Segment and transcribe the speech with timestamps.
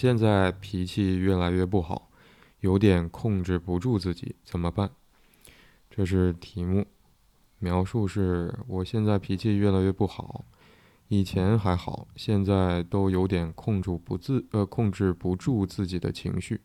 [0.00, 2.08] 现在脾气越来越不好，
[2.60, 4.88] 有点控制不住自己，怎么办？
[5.90, 6.86] 这是题目，
[7.58, 10.44] 描述是我现在脾气越来越不好，
[11.08, 16.60] 以前还好，现在都有点控制不自呃控制不住自己的情绪。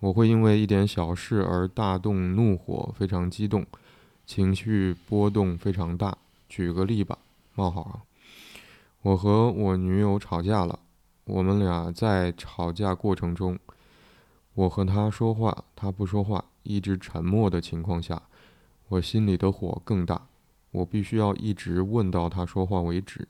[0.00, 3.64] 我会因为一点小事而大动怒火，非常激动，
[4.26, 6.18] 情绪波动非常大。
[6.50, 7.16] 举个例吧，
[7.54, 8.02] 冒号啊，
[9.00, 10.80] 我和我女友吵架了，
[11.26, 13.58] 我们俩在吵架过程中，
[14.54, 18.22] 我和他说话，他不说话，一直沉默的情况下，
[18.88, 20.28] 我心里的火更大，
[20.70, 23.26] 我必须要一直问到他说话为止，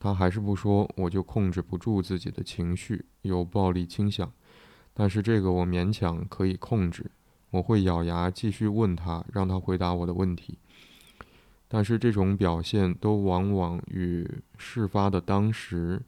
[0.00, 4.32] 他还是不说，我就控制不住自己的情绪，有暴力倾向。
[4.94, 7.10] 但是这个我勉强可以控制，
[7.50, 10.58] 我会咬牙继续问他，让他回答我的问题。
[11.68, 16.00] 但是这种表现都往往与事发的当时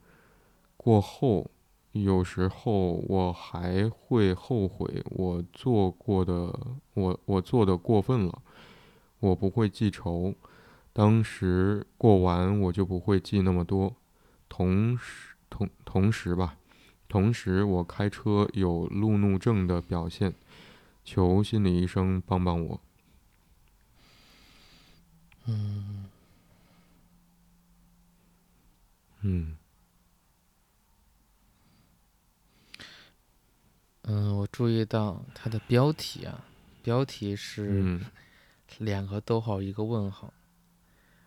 [0.89, 1.51] 过后，
[1.93, 6.59] 有时候我还会后悔我做过的，
[6.95, 8.41] 我我做的过分了，
[9.21, 10.35] 我不会记仇，
[10.95, 13.95] 当时过完我就不会记那么多。
[14.49, 16.57] 同时同同时吧。
[17.07, 20.33] 同时，我开车有路怒症的表现，
[21.05, 22.81] 求心理医生帮帮我。
[25.45, 26.07] 嗯
[29.21, 29.57] 嗯
[34.09, 36.45] 嗯，我注意到它的标题啊，
[36.83, 38.05] 标题是嗯。
[38.79, 40.33] 两个逗号一个问号，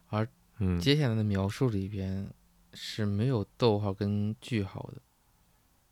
[0.10, 0.28] 而
[0.60, 0.80] 嗯。
[0.80, 2.32] 接下来的描述里边
[2.74, 5.02] 是没有逗号跟句号的。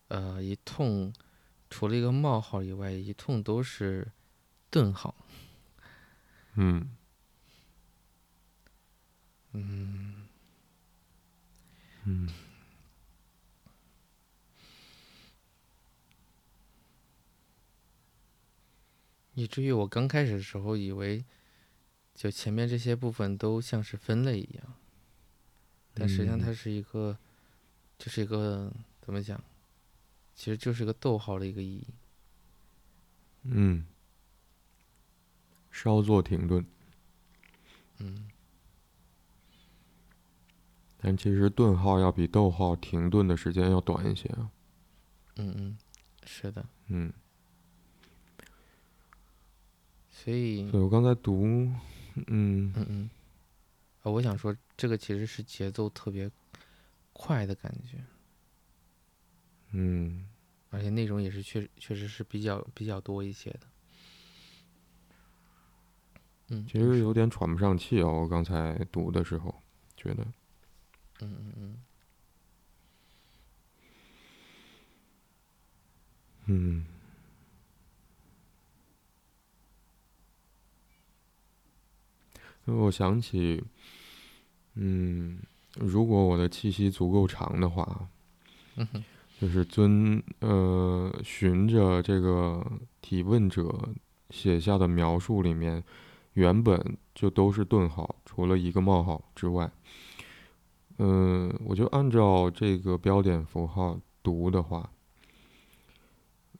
[0.09, 1.11] 呃，一通
[1.69, 4.11] 除了一个冒号以外，一通都是
[4.69, 5.15] 顿号。
[6.55, 6.95] 嗯。
[9.53, 10.27] 嗯，
[12.05, 12.29] 嗯
[19.39, 21.23] 以至于我刚开始的时候以为，
[22.13, 24.73] 就前面这些部分都像是分类一样，
[25.93, 27.17] 但实际上它是一个，
[27.97, 29.41] 就是一个怎么讲？
[30.35, 31.87] 其实就是一个逗号的一个意义。
[33.43, 33.85] 嗯，
[35.71, 36.65] 稍作停顿。
[37.99, 38.29] 嗯
[41.01, 44.51] 但其实顿号要比逗号停顿的时间要短一些啊。
[45.37, 45.77] 嗯嗯，
[46.25, 46.65] 是的。
[46.87, 47.13] 嗯，
[50.23, 51.45] 所以，对我刚才读，
[52.27, 52.73] 嗯。
[52.75, 53.09] 嗯嗯，
[54.03, 56.29] 啊，我想说，这个其实是节奏特别
[57.13, 58.03] 快的感觉，
[59.71, 60.25] 嗯。
[60.71, 63.61] 而且内容也是确确实是比较比较多一些的。
[66.49, 68.21] 嗯，其实有点喘不上气哦。
[68.21, 69.63] 我刚才读的时候
[69.97, 70.23] 觉得，
[71.21, 71.77] 嗯嗯嗯。
[76.51, 76.85] 嗯
[82.71, 83.63] 我想起，
[84.75, 85.39] 嗯，
[85.75, 88.09] 如果我的气息足够长的话，
[88.75, 89.03] 嗯哼
[89.39, 92.65] 就是遵呃循着这个
[93.01, 93.89] 提问者
[94.29, 95.83] 写下的描述里面，
[96.33, 99.71] 原本就都是顿号，除了一个冒号之外，
[100.97, 104.91] 嗯、我就按照这个标点符号读的话，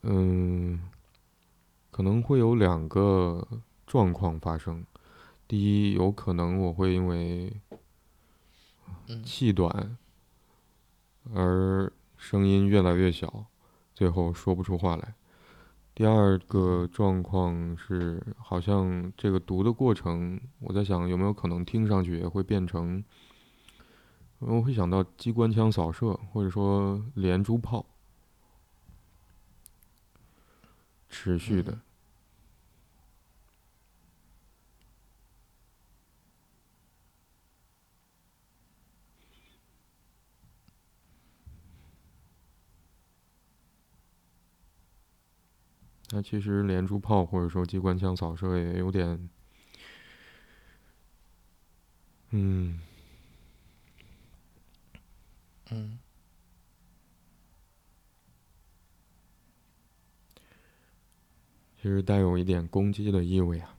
[0.04, 0.82] 嗯，
[1.92, 3.46] 可能会有两个
[3.86, 4.84] 状况发生。
[5.50, 7.52] 第一，有可能我会因为
[9.08, 9.98] 嗯气短
[11.34, 13.48] 而声音越来越小，
[13.96, 15.16] 最后说不出话来。
[15.96, 23.04] 第二个状况是，好像这个读的过程，我在想有没有可能听上去也会变成，
[24.38, 27.88] 我会想到机关枪扫射，或者说连珠炮，
[31.10, 31.80] 持续的。
[46.12, 49.30] 那其实连珠炮或者说机关枪扫射也有点，
[52.32, 52.80] 嗯，
[55.70, 56.00] 嗯。
[61.82, 63.74] 其实带有一点攻击的意味啊。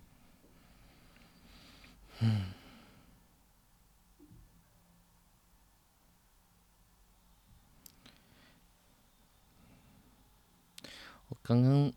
[11.29, 11.93] 我刚刚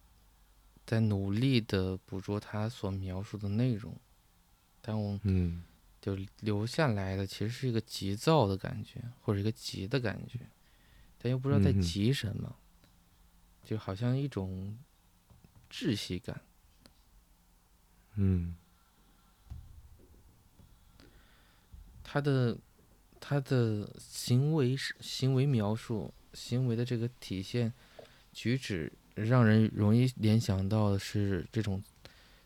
[0.94, 4.00] 在努力的捕捉他所描述的内容，
[4.80, 5.64] 但我嗯
[6.00, 10.40] 就留下来的其实是一个急躁的感觉，或者一个急的感觉，
[11.18, 12.56] 但又不知道在急什么。
[13.64, 14.78] 就好像一种
[15.68, 16.40] 窒息感。
[18.14, 18.56] 嗯
[22.04, 22.56] 他的
[23.20, 27.74] 他的行为是行为描述，行为的这个体现
[28.32, 31.82] 举止，让人容易联想到的是这种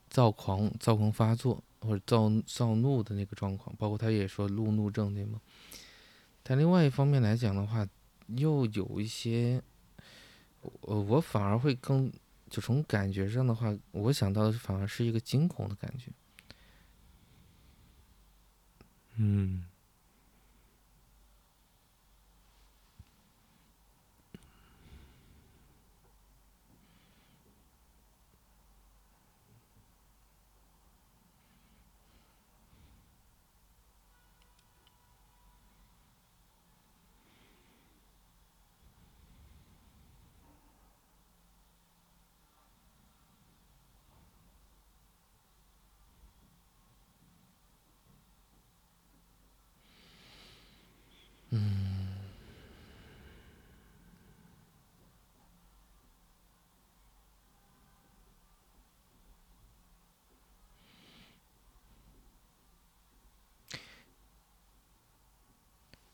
[0.10, 5.40] 躁狂、躁狂发作或者躁躁怒的那个状况，包括他也说路怒症，对吗？
[6.44, 7.88] 但另外一方面来讲的话，
[8.28, 9.62] 又有一些，
[10.82, 12.12] 呃，我反而会更
[12.50, 16.12] 就从感觉上的话，我想到的反而是一个惊恐的感觉。
[19.16, 19.66] 嗯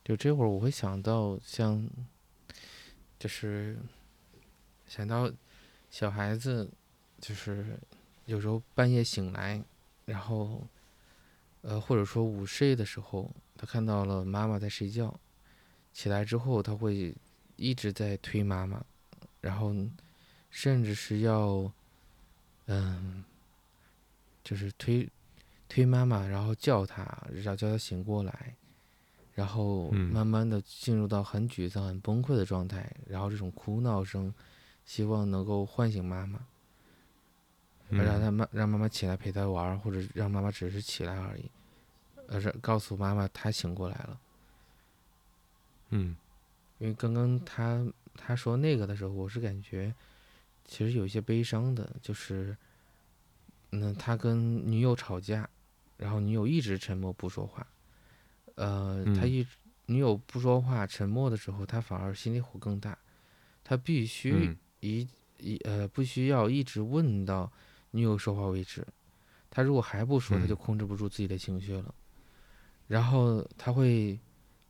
[0.03, 1.87] 就这会儿，我会想到像，
[3.17, 3.77] 就是
[4.85, 5.31] 想到
[5.89, 6.69] 小孩子，
[7.21, 7.79] 就是
[8.25, 9.63] 有时候半夜醒来，
[10.05, 10.67] 然后，
[11.61, 15.17] 呃，或者说午睡的时候，他看到了妈妈在睡觉，
[15.93, 17.15] 起来之后他会
[17.55, 18.83] 一直在推妈妈，
[19.39, 19.73] 然后
[20.49, 21.71] 甚至是要，
[22.65, 23.23] 嗯，
[24.43, 25.09] 就是推
[25.69, 28.55] 推妈妈，然后叫她，要叫她醒过来。
[29.33, 34.33] 然后慢慢的进入到很沮丧、很崩溃的状态，然后这种哭闹声，
[34.85, 36.39] 希望能够唤醒妈妈，
[37.89, 41.49] 让他妈让妈妈起来陪他玩，或者让妈妈只是起来而已，
[42.27, 44.19] 而是告诉妈妈他醒过来了。
[45.89, 46.15] 嗯，
[46.77, 49.93] 因为刚刚他他说那个的时候，我是感觉
[50.65, 52.55] 其实有些悲伤的，就是，
[53.71, 55.49] 那，他跟女友吵架，
[55.97, 57.65] 然后女友一直沉默不说话。
[58.55, 59.45] 呃，他一
[59.87, 62.97] 女友不说话、沉默的时候，他反而心里火更大。
[63.63, 65.07] 他必须一
[65.39, 67.51] 一呃，不需要一直问到
[67.91, 68.85] 女友说话为止。
[69.49, 71.93] 他如果还不说，他就控制不住自己的情绪了。
[72.87, 74.19] 然后他会，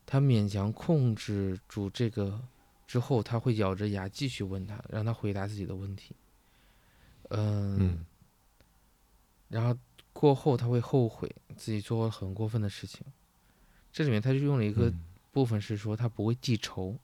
[0.05, 2.39] 他勉强控制住这个
[2.85, 6.15] 之后，他会咬着牙继续问他，让他回答自己的问题。
[7.29, 8.05] 嗯，
[9.49, 9.75] 然后
[10.11, 13.05] 过后他会后悔自己做了很过分的事情。
[13.93, 14.91] 这里面他就用了一个
[15.31, 16.97] 部分是说他不会记仇，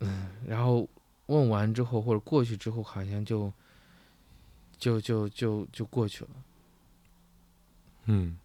[0.00, 0.88] 嗯，然后
[1.26, 3.52] 问完之后或者过去之后好像就
[4.76, 6.30] 就就就就过去了，
[8.06, 8.36] 嗯，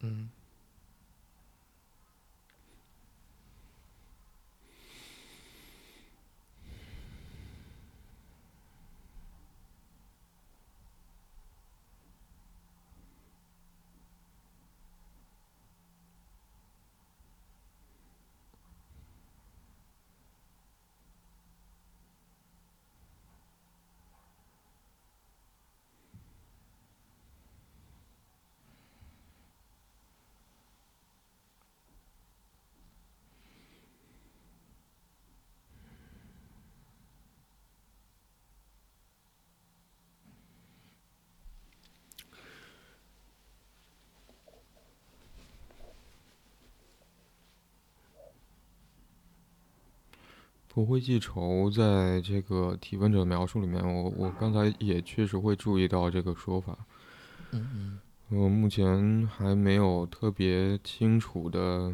[0.00, 0.28] 嗯。
[50.78, 56.78] 不会记仇，在这个提问者描述里面，我我刚才也确实会注意到这个说法。
[57.50, 58.00] 嗯嗯。
[58.28, 61.92] 我目前还没有特别清楚的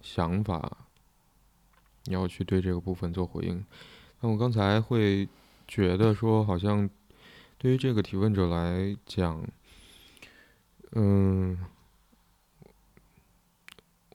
[0.00, 0.76] 想法，
[2.06, 3.64] 要去对这个部分做回应。
[4.20, 5.28] 那我刚才会
[5.68, 6.90] 觉得说，好像
[7.58, 9.40] 对于这个提问者来讲，
[10.96, 11.56] 嗯。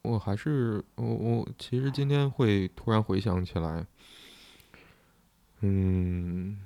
[0.04, 3.88] 我还是我我其实今天会突然回想起来，
[5.62, 6.60] 嗯，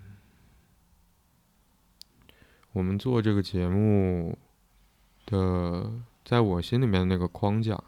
[2.71, 4.35] 我们做这个节目
[5.27, 5.91] 的，
[6.25, 7.79] 在我心里面那个框架，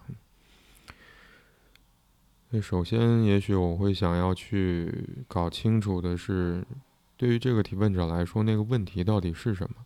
[2.50, 6.63] 那首先也许我会想要去搞清楚的是，
[7.18, 9.77] 对于这个提问者来说，那个问题到底是什么？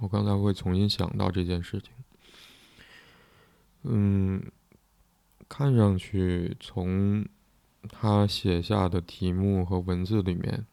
[0.00, 1.92] 我刚才会重新想到这件事情。
[3.88, 4.42] 嗯，
[5.48, 7.24] 看上去从
[7.88, 10.66] 他写下的题目和文字里面，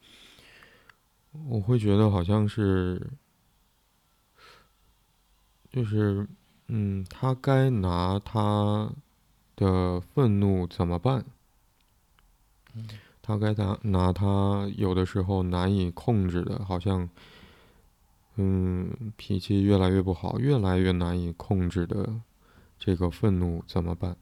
[1.31, 3.11] 我会觉得好像是，
[5.69, 6.27] 就是，
[6.67, 8.91] 嗯，他该拿他
[9.55, 11.23] 的愤怒怎么办？
[13.21, 17.07] 他该拿拿他有的时候难以控制的，好像。
[18.35, 22.19] 嗯，脾气越来越不好，越来越难以控制的
[22.85, 24.17] 这个愤怒怎么办？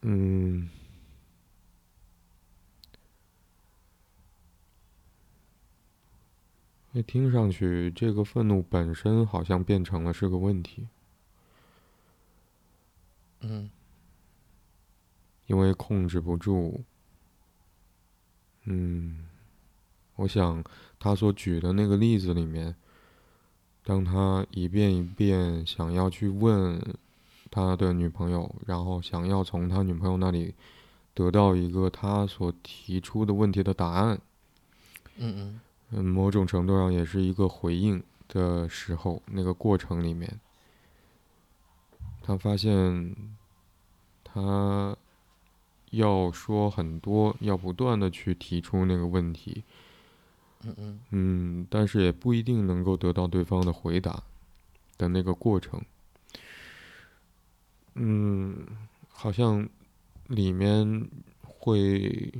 [0.00, 0.70] 嗯，
[6.92, 10.88] 那听上去这个愤怒本身好像变成了是个问题。
[13.40, 13.70] 嗯，
[15.48, 16.82] 因为控制不住。
[18.62, 19.28] 嗯。
[20.14, 20.64] 我想，
[20.98, 22.74] 他所举的那个例子里面，
[23.88, 26.78] 当他一遍一遍想要去问
[27.50, 30.52] 他的女朋友，然后想要从他女朋友那里
[31.14, 34.20] 得到一个他所提出的问题的答案，
[35.16, 35.58] 嗯
[35.90, 40.38] 嗯，某种程度上也是一个回应的时候，那个过程里面，
[42.20, 43.16] 他发现
[44.22, 44.94] 他
[45.92, 49.64] 要说很多，要不断的去提出那个问题。
[51.10, 54.22] 嗯，但是也不一定能够得到对方的回答
[54.96, 55.80] 的那个过程。
[57.94, 58.66] 嗯，
[59.08, 59.68] 好像
[60.26, 61.08] 里面
[61.42, 62.32] 会，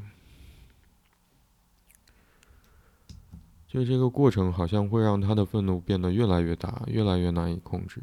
[3.69, 8.03] 就这个过程好像会让他的愤怒变得越来越大，越来越难以控制。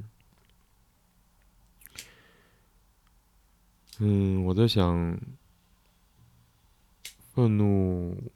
[4.00, 5.20] 嗯，我在想，
[7.34, 8.32] 愤怒。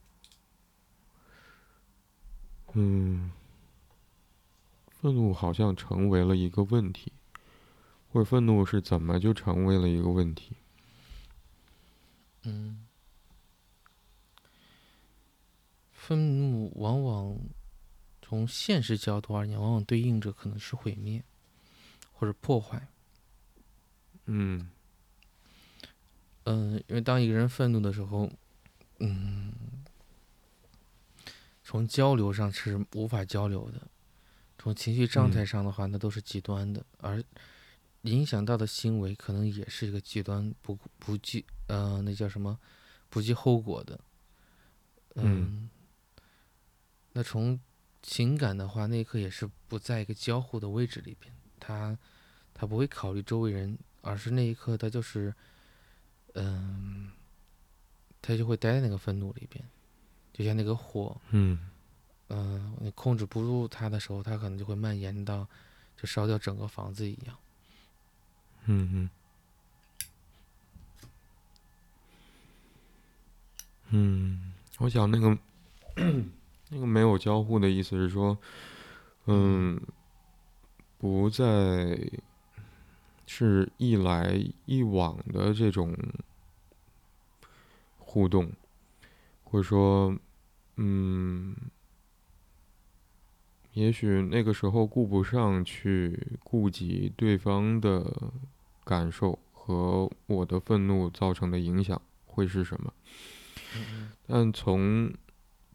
[2.74, 3.32] 嗯，
[4.90, 7.12] 愤怒好像成为了一个问题，
[8.12, 10.56] 或者愤怒是怎么就成为了一个问题？
[12.44, 12.86] 嗯，
[15.92, 17.38] 愤怒往往
[18.22, 21.24] 从现实角度而言，往往对应着可能是毁灭
[22.14, 22.88] 或者破坏。
[24.26, 24.70] 嗯，
[26.44, 28.32] 嗯，因为当一个人愤怒的时候，
[29.00, 29.54] 嗯。
[31.70, 33.88] 从交流上是无法交流的，
[34.58, 37.24] 从情绪状态上的话，那都是极端的，而
[38.02, 42.58] 影响到的行为可能也是一个极端不不计呃，那叫什么
[43.08, 44.00] 不计后果的。
[45.14, 45.70] 嗯。
[47.14, 47.60] 那从
[48.02, 51.96] 情感的话，那一刻也是不在一个交互的位置里边，他
[52.52, 55.32] 他不会考虑周围人，而是那一刻他就是
[56.34, 57.12] 嗯，
[58.24, 59.64] 他就会待在那个愤怒里边。
[60.40, 61.60] 就像那个火，嗯，
[62.30, 65.46] 嗯，你控制不住它的时候，它可能就会蔓延到，
[65.98, 67.36] 就烧掉整个房子一样。
[68.68, 69.10] 嗯嗯，
[73.90, 75.38] 嗯，我想那个
[76.70, 78.38] 那个没有交互的意思是说，
[79.26, 79.78] 嗯，
[80.98, 82.00] 不再
[83.28, 85.94] 是一来一往的这种
[87.98, 88.50] 互动，
[89.44, 90.18] 或者说。
[90.82, 91.54] 嗯，
[93.74, 98.32] 也许那个时候顾不上去顾及对方的
[98.86, 102.94] 感受和我的愤怒造成的影响会是什么？
[104.26, 105.14] 但从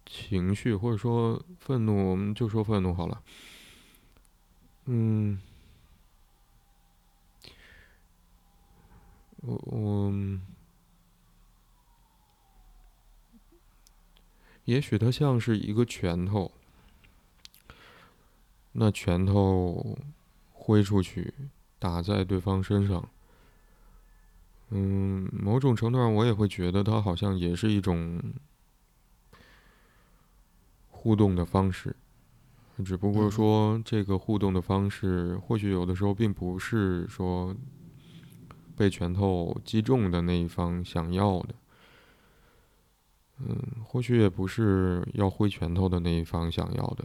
[0.06, 3.22] 情绪或者说愤怒，我们就说愤怒好了。
[4.86, 5.38] 嗯，
[9.42, 10.10] 我我。
[14.64, 16.50] 也许它像是一个拳头，
[18.72, 19.98] 那拳头
[20.52, 21.34] 挥出去，
[21.78, 23.08] 打在对方身上。
[24.70, 28.20] 嗯，某种程度上，我也会觉得它好像也是一种
[30.90, 31.94] 互动的方式，
[32.84, 37.54] 只不过说这个互动的方式，或许有的时候并不是说
[38.74, 41.54] 被拳头击中的那一方想要的。
[43.38, 47.04] 嗯，或许也不是要挥拳头的那一方想要的。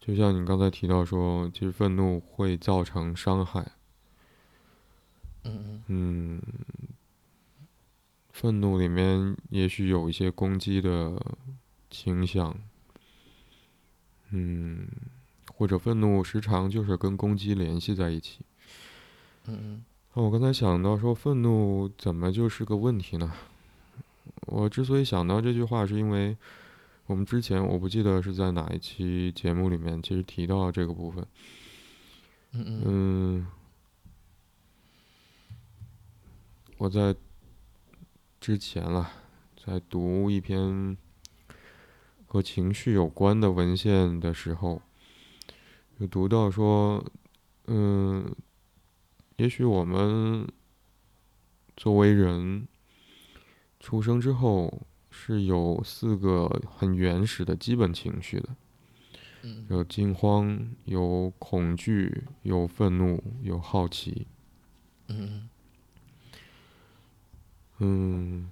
[0.00, 3.72] 就像你刚才提到说，其实愤怒会造成伤害。
[5.44, 6.42] 嗯嗯。
[8.32, 11.20] 愤怒里面也许有一些攻击的
[11.90, 12.56] 倾向。
[14.30, 14.88] 嗯，
[15.52, 18.40] 或者愤怒时常就是跟攻击联系在一起。
[19.46, 23.32] 嗯我刚才想到说，愤怒怎么就是个问题呢？
[24.46, 26.36] 我之所以想到这句话，是因为
[27.06, 31.26] 我们之前我不记得是在哪一期节目里面，其实提到这个部分。
[32.52, 33.46] 嗯嗯嗯，
[36.78, 37.14] 我在
[38.40, 39.10] 之前了，
[39.56, 40.96] 在读一篇
[42.26, 44.82] 和情绪有关的文献的时候，
[45.98, 47.04] 有读到说，
[47.66, 48.34] 嗯，
[49.36, 50.46] 也许我们
[51.76, 52.66] 作为人
[53.80, 58.48] 出生之后是有四个很原始的基本情绪的。
[59.42, 64.26] 嗯有惊慌，有恐惧，有愤怒，有好奇。
[65.08, 65.48] 嗯
[67.78, 68.50] 嗯，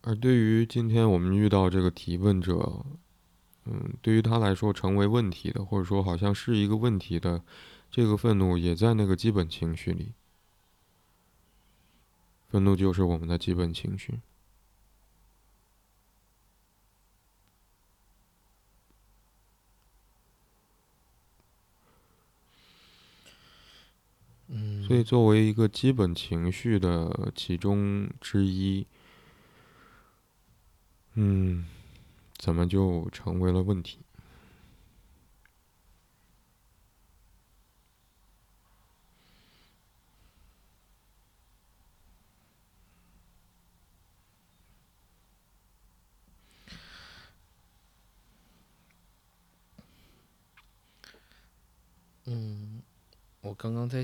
[0.00, 2.86] 而对于今天我们遇到这个提问者，
[3.66, 7.42] 嗯，对于他来说成为问题的，或者说好像是一个问题的，
[7.90, 10.14] 这个愤怒也在那个基本情绪里。
[12.48, 14.20] 愤怒就是我们的基本情绪。
[24.50, 28.86] 嗯，所以，作为一个基本情绪的其中之一，
[31.12, 31.66] 嗯，
[32.38, 33.98] 怎么就成为了问题？
[52.24, 52.82] 嗯，
[53.42, 54.02] 我刚刚在，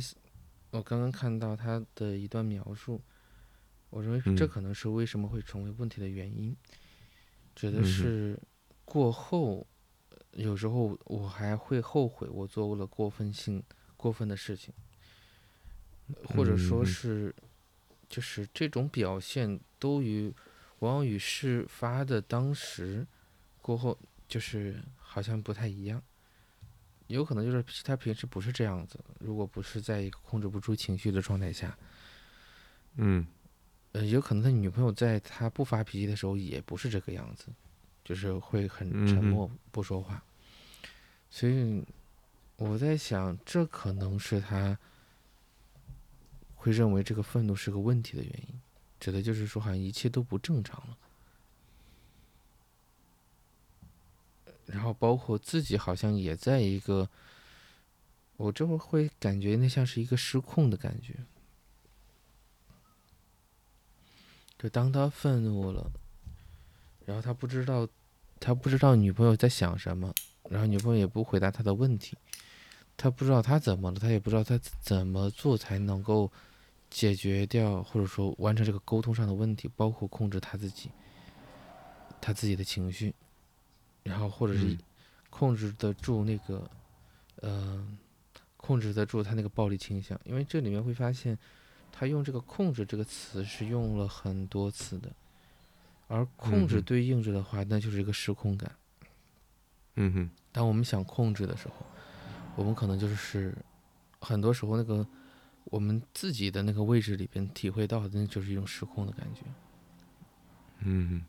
[0.78, 3.00] 我刚刚看到他的一段描述，
[3.90, 4.48] 我认为这嗯。
[4.48, 6.56] 可能是为什么会成为问题的原因，
[7.54, 8.36] 指的是
[8.84, 9.66] 过后，
[10.10, 13.62] 呃有时候我还会后悔我做了过分性、
[13.96, 14.74] 过分的事情，
[16.24, 17.32] 或者说是，
[18.08, 20.34] 就是这种表现都与
[20.80, 23.06] 往往与事发的当时
[23.62, 26.02] 过后，就是好像不太一样。
[27.14, 31.78] 有可能就是他平时不是这样子，如果不是在一个控制不住情绪的状态下，
[32.96, 33.24] 嗯
[33.92, 37.46] 呃，有可能他女朋友在他不发脾气的时候也不是这个样子，
[38.04, 40.20] 就是会很沉默不说话。
[41.30, 41.84] 所以
[42.56, 44.76] 我在想，这可能是他
[46.56, 48.60] 会认为这个愤怒是个问题的原因，
[48.98, 50.98] 指的就是说好像一切都不正常了。
[54.66, 57.08] 然后包括自己好像也在一个，
[58.36, 61.14] 我这会会感觉那像是一个失控的感觉。
[64.58, 65.90] 就当他愤怒了，
[67.04, 67.86] 然后他不知道，
[68.40, 70.14] 他不知道女朋友在想什么，
[70.48, 72.16] 然后女朋友也不回答他的问题，
[72.96, 76.32] 他不知道他怎么了，他也不知道他怎么做才能够
[76.88, 80.90] 解决掉，或者说完成这个沟通上的问题，包括控制他自己，
[82.22, 83.14] 他自己的情绪，
[84.04, 84.78] 然后或者是嗯。
[85.30, 86.70] 控制得住那个，
[87.40, 87.84] 呃，
[88.56, 91.36] 控制得住他那个暴力倾向，因为这里面会发现，
[91.90, 95.12] 他用这个“控制”这个词是用了很多次的，
[96.06, 96.82] 而控制嗯哼。
[96.82, 98.70] 对应着的话，那就是一个失控感。
[99.96, 100.30] 嗯哼。
[100.52, 101.74] 当我们想控制的时候，
[102.54, 103.52] 我们可能就是
[104.20, 105.04] 很多时候那个
[105.64, 109.40] 我们自己的那个位置里边体会到的，那就是一种失控的感觉。
[110.78, 111.24] 嗯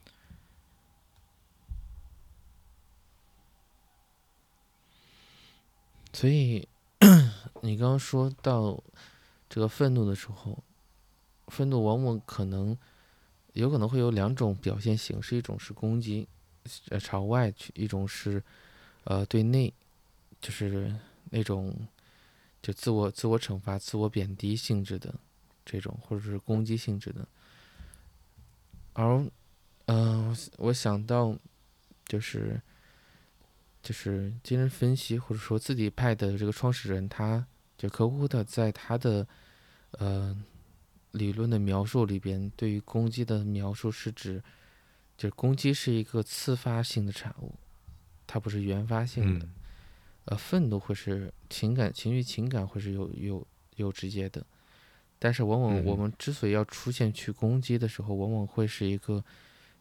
[6.16, 6.66] 所以
[7.62, 8.82] 你刚刚说到
[9.50, 10.64] 这个愤怒的时候，
[11.48, 12.78] 愤怒往往可能
[13.52, 16.26] 有可能会有两种表现形式，一种是攻击，
[16.88, 18.42] 呃朝外去；一种是
[19.04, 19.74] 呃对内，
[20.40, 20.96] 就是
[21.32, 21.76] 那种
[22.62, 25.14] 就自我自我惩罚、自我贬低性质的
[25.66, 27.28] 这种，或者是攻击性质的。
[28.94, 29.18] 而
[29.88, 31.38] 嗯、呃我想到
[32.08, 32.62] 就是。
[33.86, 37.46] 就是精神分析或者说自己派的这个创始人，他
[37.78, 39.28] 就科库特在他的
[39.92, 40.36] 呃
[41.12, 44.42] 理论的描述里边，对于攻击的描述是指，
[45.16, 47.54] 就是攻击是一个次发性的产物，
[48.26, 49.46] 它不是原发性的。
[49.46, 49.54] 嗯
[50.26, 54.44] 呃，愤怒会是情感、情绪、情感会是有有有直接的，
[55.20, 59.24] 但是往往嗯我们之所以要出现去攻击的时候，往往会是一个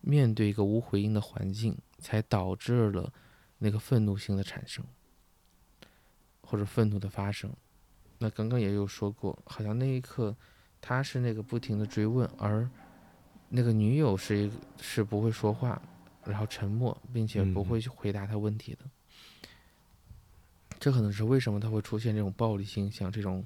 [0.03, 3.11] 面对一个无回应的环境，才导致了
[3.65, 4.85] 那个愤怒性的产生，
[6.43, 7.51] 或者愤怒的发生。
[8.19, 10.37] 那刚刚也有说过，好像那一刻
[10.83, 12.69] 他是那个不停的追问，而
[13.49, 15.81] 那个女友是一个是不会说话，
[16.27, 18.81] 然后沉默，并且不嗯会去回答他问题的。
[20.79, 23.43] 这可能是为什么他会出现这种暴力倾向，这种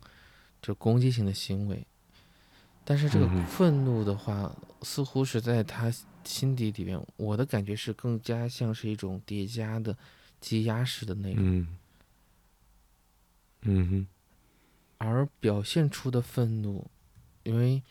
[0.61, 1.87] 就攻击性的行为，
[2.88, 5.92] 但是这个愤怒的话，似乎是在他
[6.24, 9.94] 心底里面，我的感觉是更加像是一种叠加的、
[10.40, 11.68] 积压式的那种，嗯。
[13.61, 14.07] 嗯哼。
[14.96, 16.90] 而表现出的愤怒，
[17.42, 17.83] 因为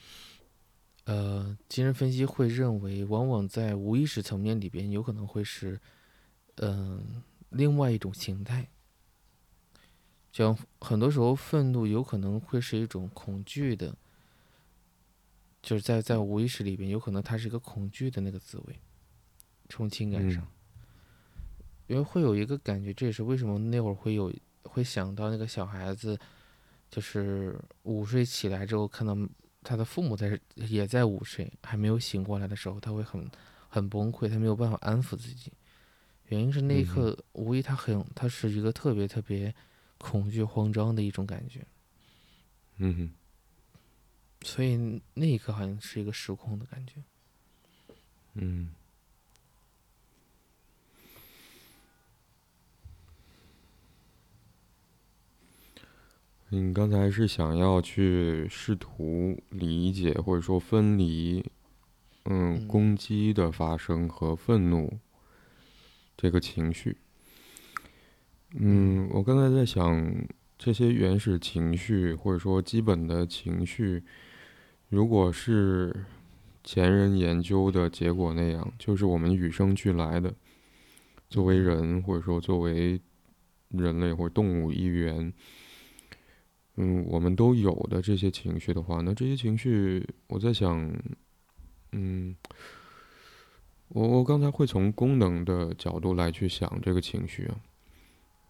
[1.04, 5.80] 呃，精神分析会认为，往往在无意识层面里边，有可能会是
[6.56, 8.68] 嗯、另外一种形态。
[10.34, 13.96] 像很多时候，愤怒有可能会是一种恐惧的，
[15.68, 18.80] 就是在在无意识里边，有可能它是一个恐惧的那个滋味，
[19.68, 20.48] 从情感上，
[21.88, 26.18] 因为会有一个感觉，这也是为什么那会儿会有会想到那个小孩子，
[26.90, 29.14] 就是午睡起来之后，看到
[29.62, 33.30] 他的父母在也在午睡，还没有醒过来的时候，他会很
[33.68, 35.52] 很崩溃，他没有办法安抚自己。
[36.28, 39.54] 原因是那一刻，无疑他很，他是一个特别特别
[39.98, 41.68] 恐惧、慌张的一种感觉，
[42.78, 43.10] 嗯哼
[44.42, 46.94] 所以那一刻好像是一个失控的感觉。
[48.36, 48.70] 嗯。
[56.50, 61.44] 你刚才是想要去试图理解或者说分离，
[62.24, 64.98] 嗯，嗯攻击的发生和愤怒
[66.16, 66.96] 这个情绪。
[68.52, 70.26] 嗯，我刚才在想，
[70.58, 74.04] 这些原始情绪或者说基本的情绪，
[74.90, 76.06] 如果是
[76.64, 80.34] 前人研究的结果那样，就是我们与生俱来的，
[81.30, 83.00] 作为人或者说作为
[83.70, 85.32] 人类或者动物一员，
[86.76, 90.92] 嗯，我们都有的这些情绪的话，那这些情绪，我在想，
[91.92, 92.36] 嗯，
[93.90, 97.60] 我我刚才会从功能的角度来去想这个情绪啊，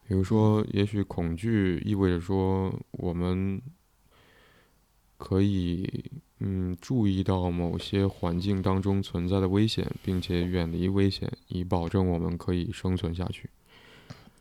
[0.07, 3.61] 比如说，也许恐惧意味着说我们
[5.17, 6.05] 可以
[6.39, 13.49] 嗯注意到某些环境当中存在的危险，并且远离危险，以保证我们可以生存下去。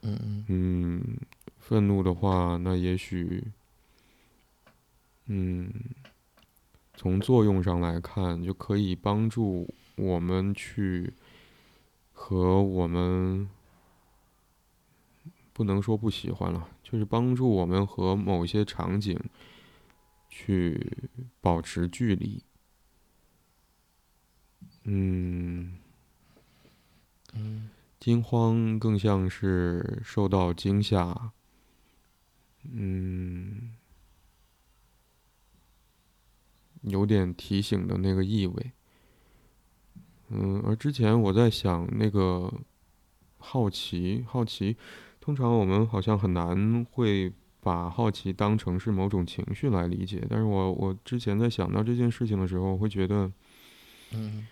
[0.02, 1.16] 嗯嗯嗯，
[1.58, 3.42] 愤怒的话，那也许，
[5.26, 5.68] 嗯，
[6.94, 11.12] 从作用上来看，就可以帮助我们去
[12.12, 13.48] 和我们
[15.56, 19.18] 不能说不喜欢了，就是帮助我们和某些场景
[20.28, 21.08] 去
[21.40, 22.44] 保持距离。
[24.84, 25.78] 嗯。
[27.32, 31.32] 嗯惊慌更像是受到惊吓，
[32.70, 33.74] 嗯，
[36.82, 38.72] 有点提醒的那个意味。
[40.28, 42.52] 嗯，而之前我在想那个
[43.38, 44.76] 好奇，好奇，
[45.26, 50.24] 通常我们好像很难会把好奇当成是某种情绪来理解。
[50.30, 53.32] 但是我我之前在想到这件事情的时候，我会觉得，
[54.12, 54.46] 嗯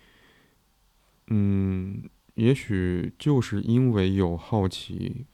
[1.27, 5.25] 嗯，也许就是因为有好奇，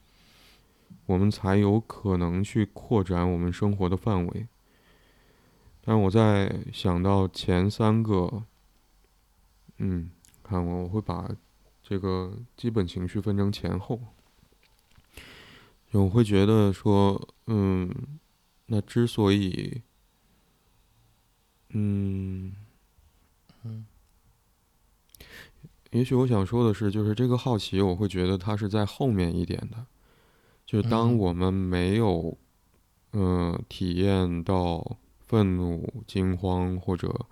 [1.06, 4.46] 我们才有可能去扩展我们生活的范围。
[5.84, 8.44] 但我在想到前三个，
[9.78, 10.08] 嗯，
[10.44, 11.28] 看我我会把
[11.82, 13.98] 这个基本情绪分成前后。
[15.92, 17.90] 我会觉得说，嗯，
[18.66, 19.82] 那之所以，
[21.70, 22.52] 嗯。
[23.64, 23.86] 嗯
[25.92, 29.84] 也许我想说的是，就是这个好奇，我会觉得它是在后面一点的，
[30.64, 32.38] 就是当嗯我们没有，
[33.12, 37.26] 嗯、体验到愤怒、惊慌或者，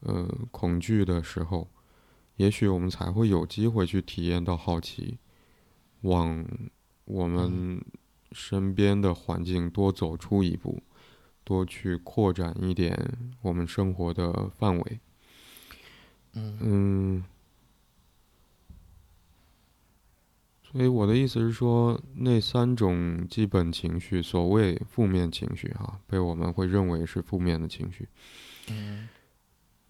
[0.00, 1.68] 呃，恐惧的时候，
[2.36, 5.18] 也许我们才会有机会去体验到好奇，
[6.00, 6.42] 往
[7.04, 7.84] 我们
[8.32, 10.82] 身边的环境多走出一步，
[11.44, 12.96] 多去扩展一点
[13.42, 15.00] 我们生活的范围。
[16.32, 16.58] 嗯。
[16.60, 17.24] 嗯，
[20.62, 28.08] 所以我的意思是说，那三种基本情绪，所谓负面情绪哈、被我们会认为是负面的情绪。
[28.70, 29.08] 嗯。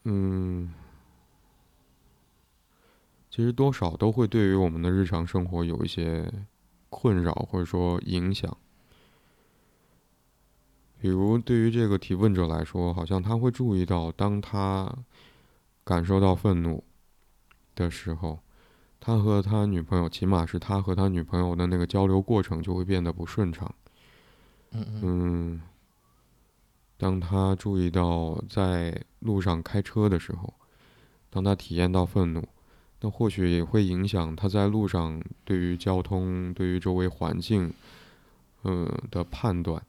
[0.07, 0.75] 嗯，
[3.31, 6.31] 其实多少都会对于我们的日常生活有一些
[6.97, 8.57] 困扰或者说影响。
[11.01, 14.97] 比如对于这个提问者来说，好像他会注意到，当他
[15.83, 16.85] 感受到愤怒
[17.75, 18.39] 的时候，
[19.01, 23.75] 他和他女朋友，起码是他和他女朋友的那个交流过程就会变得不顺畅。
[24.71, 25.61] 嗯
[26.97, 30.55] 当他注意到在路上开车的时候，
[31.29, 32.49] 当他体验到愤怒，
[33.05, 37.71] 那或许也会影响他在路上对于交通、对于周围环境，
[38.63, 39.85] 嗯的判断。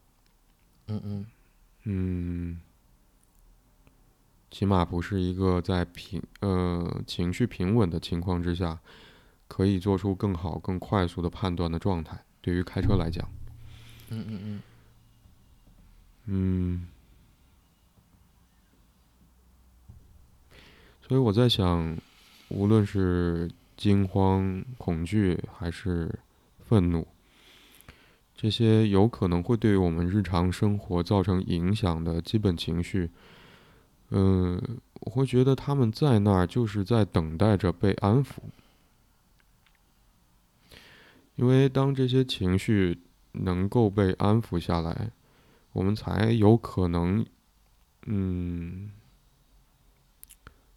[0.88, 1.26] 嗯嗯
[1.86, 2.60] 嗯，
[4.52, 8.78] 起码不是一个在平呃情绪平稳的情况之下，
[9.48, 12.22] 可以做出更好、更快速的判断的状态。
[12.42, 13.26] 对于开车来讲，
[14.10, 14.62] 嗯嗯嗯
[16.26, 16.88] 嗯，
[21.08, 21.98] 所以我在想，
[22.50, 26.20] 无论是惊慌、恐惧还是
[26.60, 27.08] 愤怒，
[28.36, 33.10] 这些有可能会对我们日常生活造成影响的基本情绪。
[34.10, 34.62] 嗯，
[35.02, 38.34] 我会觉得他们在那儿就是在等待着被安抚，
[41.36, 43.00] 因为当这些情绪
[43.32, 45.12] 能够被安抚下来，
[45.74, 47.26] 我们才有可能，
[48.06, 48.92] 嗯，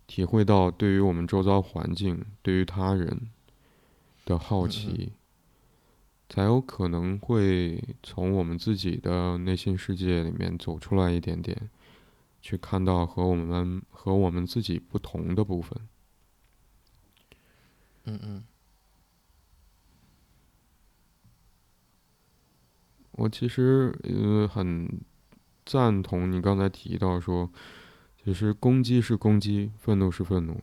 [0.09, 3.31] 体会到对于我们周遭环境、对于他人
[4.25, 5.13] 的好奇，
[6.29, 11.71] 才有可能会从我们自己的内心世界里面走出来一点点。
[12.41, 15.77] 去看到和我们和我们自己不同的部分。
[18.05, 18.45] 嗯嗯。
[23.11, 24.89] 我其实呃很
[25.67, 27.51] 赞同你刚才提到说，
[28.29, 30.61] 其实攻击是攻击，愤怒是愤怒，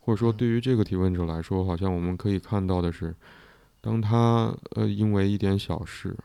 [0.00, 3.14] 或者说对于这个提问者来说，好像我们可以看到的是，
[3.82, 6.16] 当他呃因为一点小事，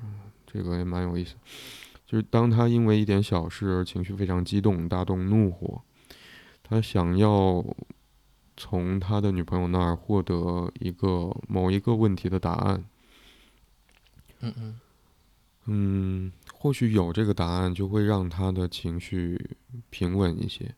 [0.48, 1.36] 这个也蛮有意思。
[2.08, 5.82] 就是当他因为一点小事而情绪非常激动，大动怒火，
[6.64, 7.62] 他想要
[8.56, 12.82] 从他的女朋友那儿获得一个某一个问题的答案。
[14.40, 14.80] 嗯嗯，
[15.66, 19.58] 嗯，或许有这个答案，就会让他的情绪
[19.90, 20.76] 平稳一些。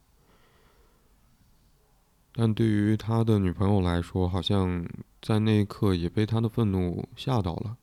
[2.32, 4.88] 但对于他的女朋友来说，好像
[5.22, 7.76] 在那一刻也被他的愤怒吓到了。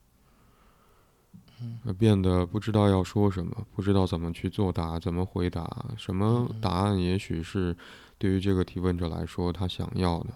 [1.98, 7.76] 变得不知道要说什么，不知道怎么去作答，怎么回答，什么答案也许是
[8.16, 10.30] 对于这个提问者来说他想要的。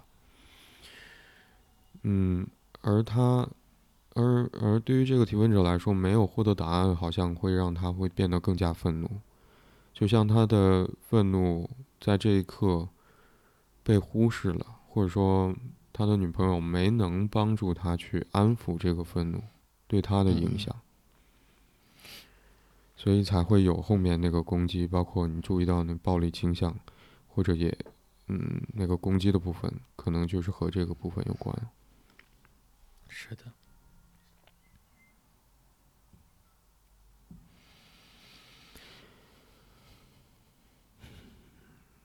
[2.03, 2.46] 嗯，
[2.83, 3.48] 而他，
[4.14, 9.09] 而而对于这个提问者来说，没有获得答案，好像会让他会变得更加愤怒，
[9.92, 11.68] 就像他的愤怒
[12.00, 12.88] 在这一刻
[13.83, 15.55] 被忽视了，或者说
[15.92, 19.42] 他的女朋友没能帮助他去安抚这个愤怒
[19.87, 20.74] 对他的影响。
[22.96, 26.74] 所以才会有后面那个攻击，包括你注意到那暴力倾向，
[27.29, 27.77] 或者也，
[28.29, 31.55] 嗯，那个攻击的部分，可能就是和这个部分有关。
[33.09, 33.42] 是的。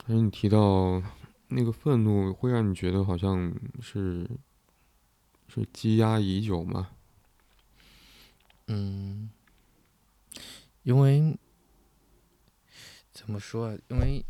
[0.09, 1.01] 而你提到
[1.49, 4.27] 那个愤怒，会让你觉得好像是
[5.47, 6.89] 是积压已久吗？
[8.65, 9.29] 嗯。
[10.81, 11.37] 因为
[13.11, 13.77] 怎么说啊？
[13.89, 14.25] 因为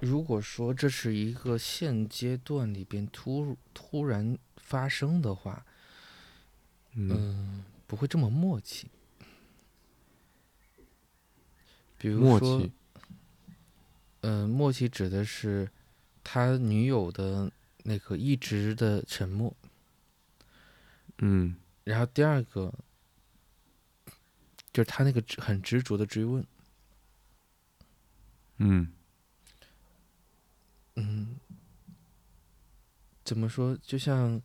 [0.00, 5.66] 如果说这是一个现阶段里边突突然发生的话，
[6.92, 8.88] 嗯，不会这么默契。
[11.98, 12.62] 比如说，
[14.24, 15.70] 嗯，默契指的是
[16.22, 19.54] 他女友的那个一直的沉默。
[21.18, 22.72] 嗯，然后第二个。
[24.72, 26.44] 就是他那个很执着的追问，
[28.56, 28.92] 嗯，
[30.96, 31.36] 嗯，
[33.24, 33.78] 怎么说？
[33.80, 34.42] 就像，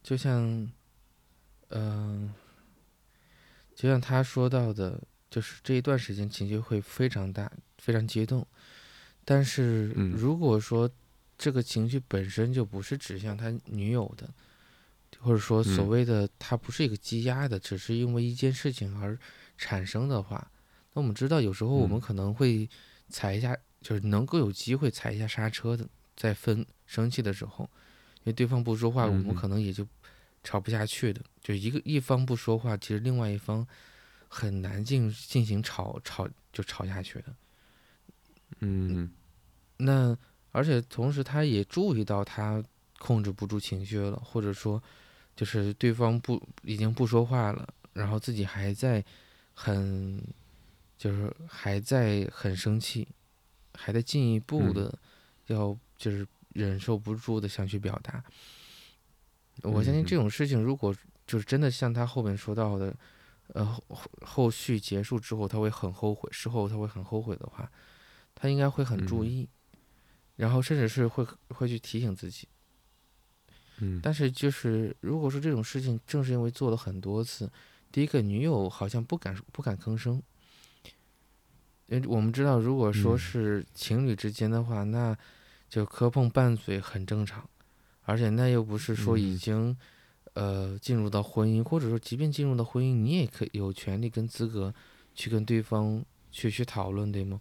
[0.00, 0.70] 就像，
[1.70, 2.32] 嗯，
[3.74, 8.46] 就像他说到的，就是这一段时间情绪会非常大，非常激动。
[9.24, 10.90] 但是如果说
[11.36, 14.28] 这个情绪本身就不是指向他女友的，
[15.18, 19.18] 或者说所谓的他不是一个积压的，只是因为一件事情而。
[19.58, 20.50] 产生的话，
[20.92, 22.68] 那我们知道，有时候我们可能会
[23.08, 27.70] 踩一下，就是能够有机会踩一下刹车的，在分生气的时候，
[28.16, 29.86] 因为对方不说话，我们可能也就
[30.42, 31.20] 吵不下去的。
[31.40, 33.64] 就一个一方不说话，其实另外一方
[34.26, 37.26] 很难进进行吵吵就吵下去的。
[38.62, 39.10] 嗯，
[39.76, 40.16] 那
[40.50, 42.64] 而且同时，他也注意到他
[42.98, 44.82] 控制不住情绪了，或者说，
[45.36, 49.04] 就是对方不已经不说话了，然后自己还在。
[49.54, 50.18] 很，
[50.96, 53.06] 就是还在很生气，
[53.74, 54.98] 还在进一步的
[55.48, 58.24] 要就是忍受不住的想去表达。
[59.62, 60.92] 我相信这种事情，如果
[61.26, 62.96] 就是真的像他后面说到的，
[63.48, 63.82] 呃后
[64.22, 67.70] 后续结束之后他会很后悔，事后他会很后悔的话，
[68.42, 69.48] 他应该会很注意，
[70.34, 72.48] 然后甚至是会会去提醒自己。
[73.78, 77.48] 嗯，但是就是如果说这种事情正是因为做了很多次。
[77.92, 80.20] 第一个女友好像不敢不敢吭声，
[81.86, 85.16] 因为我们知道，如果说嗯是情侣之间的话，那
[85.68, 87.48] 就磕碰拌嘴很正常，
[88.02, 89.76] 而且那又不是说已嗯经
[90.32, 94.74] 呃进入到婚姻，或者说即便进入到婚姻，你也可以有权利跟资格
[95.14, 97.40] 去跟对方去去讨论，对吗？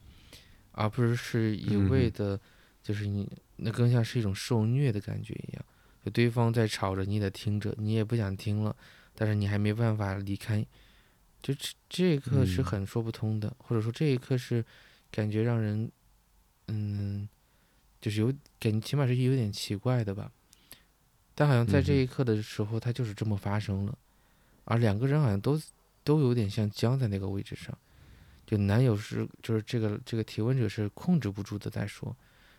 [0.71, 1.89] 而不是是一嗯。
[1.89, 2.39] 味的，
[2.83, 5.65] 就是你那更像是一种受虐的感觉一样，
[6.03, 8.75] 就对方在吵着，你得听着，你也不想听了，
[9.13, 10.65] 但是你还没办法离开，
[11.41, 12.65] 就这这一刻是嗯。
[12.65, 14.65] 很说不通的，或者说这一刻是
[15.11, 15.91] 感觉让人，
[16.67, 17.27] 嗯，
[17.99, 20.31] 就是有感，起码是有点奇怪的吧。
[21.33, 23.97] 但好像在这一刻的时候，它就是这么发生了，
[24.65, 25.59] 而两个人好像都
[26.03, 27.75] 都有点像僵在那个位置上，
[28.51, 32.13] 就男友是就是这个这个提问者是控制不住的在说，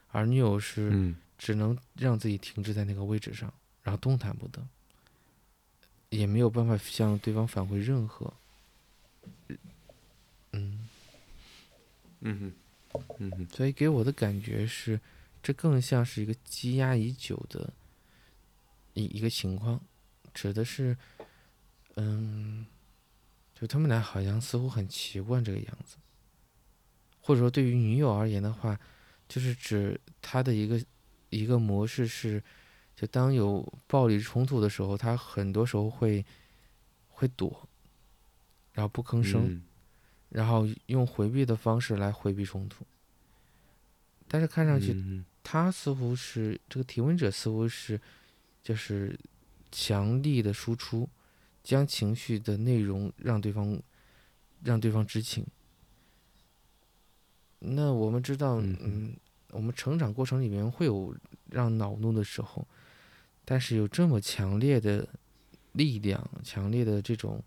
[0.09, 3.52] 而女友是嗯只能让自己停滞在那个位置上，
[3.83, 4.66] 然后动弹不得，
[6.09, 8.33] 也没有办法向对方返回任何，
[10.52, 10.88] 嗯。
[12.24, 12.52] 嗯哼
[13.18, 14.98] 嗯哼所以给我的感觉是，
[15.42, 17.70] 这更像是一个积压已久的
[18.94, 19.78] 一一个情况，
[20.33, 20.96] 指的是，
[21.96, 22.64] 嗯，
[23.62, 25.96] 就他们俩好像似乎很习惯这个样子，
[27.20, 28.77] 或者说对于女友而言的话，
[29.29, 30.85] 就是指他的一个
[31.31, 32.42] 一个模式是，
[32.96, 36.27] 就当有暴力冲突的时候，他很多时候会
[37.07, 37.68] 会躲，
[38.72, 39.46] 然后不吭声。
[39.46, 39.62] 嗯
[40.31, 42.87] 然后用回避的方式来回避冲突。
[44.27, 48.01] 但是看上去，嗯他似乎是这个提问者，似乎是
[48.62, 49.16] 就是
[49.70, 51.07] 强力的输出，
[51.62, 53.81] 将情绪的内容让对方
[54.62, 55.46] 让对方知情。
[57.61, 59.16] 那我们知道，嗯嗯，
[59.51, 61.14] 我们成长过程里面会有
[61.51, 62.66] 让恼怒的时候，
[63.44, 65.09] 但是有这么强烈的
[65.72, 67.42] 力量、强烈的这种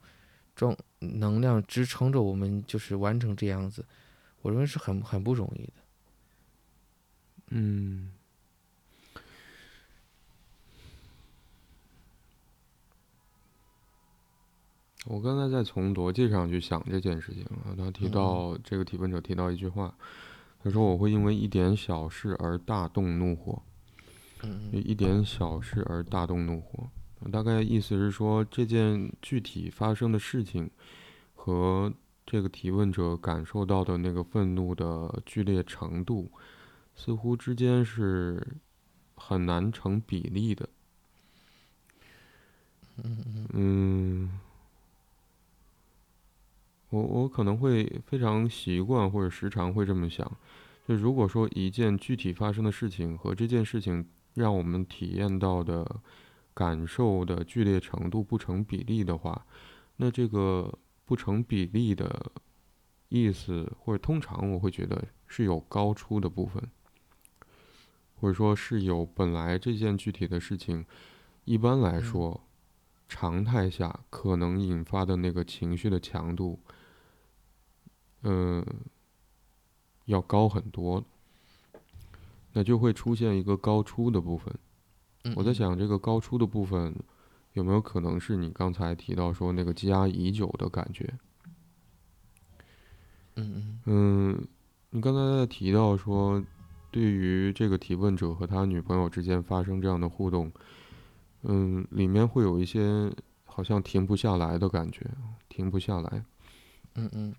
[0.56, 3.86] 状能量支撑着我们，就是完成这样子，
[4.42, 5.74] 我认为是很很不容易的。
[7.50, 8.12] 嗯，
[15.06, 18.12] 我刚才在从逻辑上去想这件事情啊，他提嗯。
[18.12, 19.94] 到这个提问者提到一句话，
[20.64, 23.62] 他说我会因为一点小事而大动怒火，
[24.44, 26.90] 嗯就一点小事而大动怒火，
[27.32, 30.70] 大概意思是说这件具体发生的事情
[31.36, 31.94] 和
[32.26, 36.32] 这个提问者感受到的那个愤怒的剧烈程度，
[36.96, 38.46] 似乎之间是
[39.16, 40.68] 很难成比例的。
[43.04, 43.48] 嗯嗯。
[43.54, 44.40] 嗯，
[46.90, 50.30] 我我可能会非常习惯或者时常会这么想，
[50.88, 56.00] 就如果说一件具体发生的事情和这件事情让我们体验到的
[56.54, 59.46] 感受的剧烈程度不成比例的话，
[59.98, 60.72] 那这个
[61.04, 62.32] 不成比例的
[63.10, 66.64] 意思，或者通常我会觉得是有高出的部分，
[68.22, 70.86] 或者说是有本来这件具体的事情，
[71.44, 72.42] 一般来嗯说。
[73.08, 76.60] 常态下可能引发的那个情绪的强度，
[78.26, 78.66] 嗯、
[80.06, 81.04] 要高很多，
[82.54, 84.54] 那就会出现一个高出的部分。
[85.24, 86.94] 嗯，我在想，这个高出的部分
[87.54, 91.14] 有没有可能是你刚才提到说那个积压已久的感觉？
[93.36, 94.48] 嗯嗯嗯，
[94.90, 96.44] 你刚才在提到说，
[96.90, 100.52] 对于这个提问者和他女朋友之间发生这样的互动，
[101.44, 103.12] 嗯，里面会有一些
[103.44, 105.06] 好像停不下来的感觉，
[105.48, 106.26] 停不下来。
[106.96, 107.36] 嗯嗯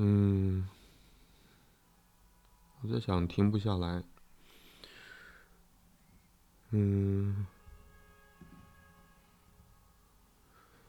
[0.00, 0.68] 嗯，
[2.80, 4.04] 我在想停不下来。
[6.70, 7.44] 嗯，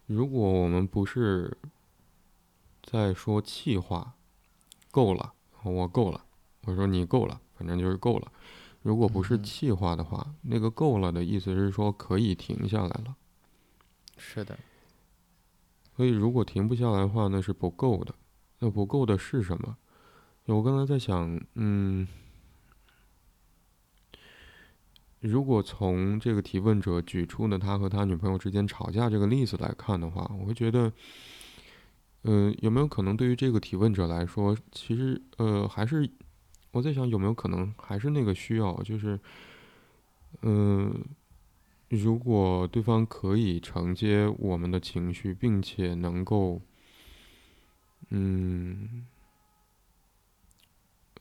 [0.05, 1.57] 如果我们不是
[2.83, 4.13] 在说气话，
[4.91, 6.23] 够了，我够了，
[6.65, 8.31] 我说你够了，反正就是够了。
[8.83, 13.15] 如果不是气话的话，那个够了的意思是说可以停下来了。
[14.17, 14.59] 是的，
[15.95, 18.13] 所以如果停不下来的话，那是不够的。
[18.59, 19.77] 那不够的是什么？
[20.45, 22.07] 我刚才在想，嗯，
[25.19, 30.91] 如果从这个提问者举出的他和他女朋友之间吵架这个例子来看的话，我会觉得，
[32.23, 36.09] 嗯、有没有可能对于这个提问者来说，其实呃，还是
[36.71, 39.19] 我在想有没有可能还是那个需要，就是，
[40.41, 40.91] 嗯、
[41.89, 46.59] 如果对方可以承接我们的情绪，并且能够，
[48.09, 49.05] 嗯，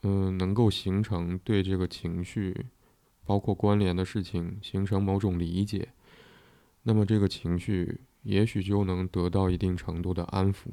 [0.03, 2.67] 嗯、能够形成对这个情绪，
[3.25, 5.91] 包括关联的事情形成某种理解，
[6.85, 10.69] 那么这个情绪也许就能得到一定程度的安抚。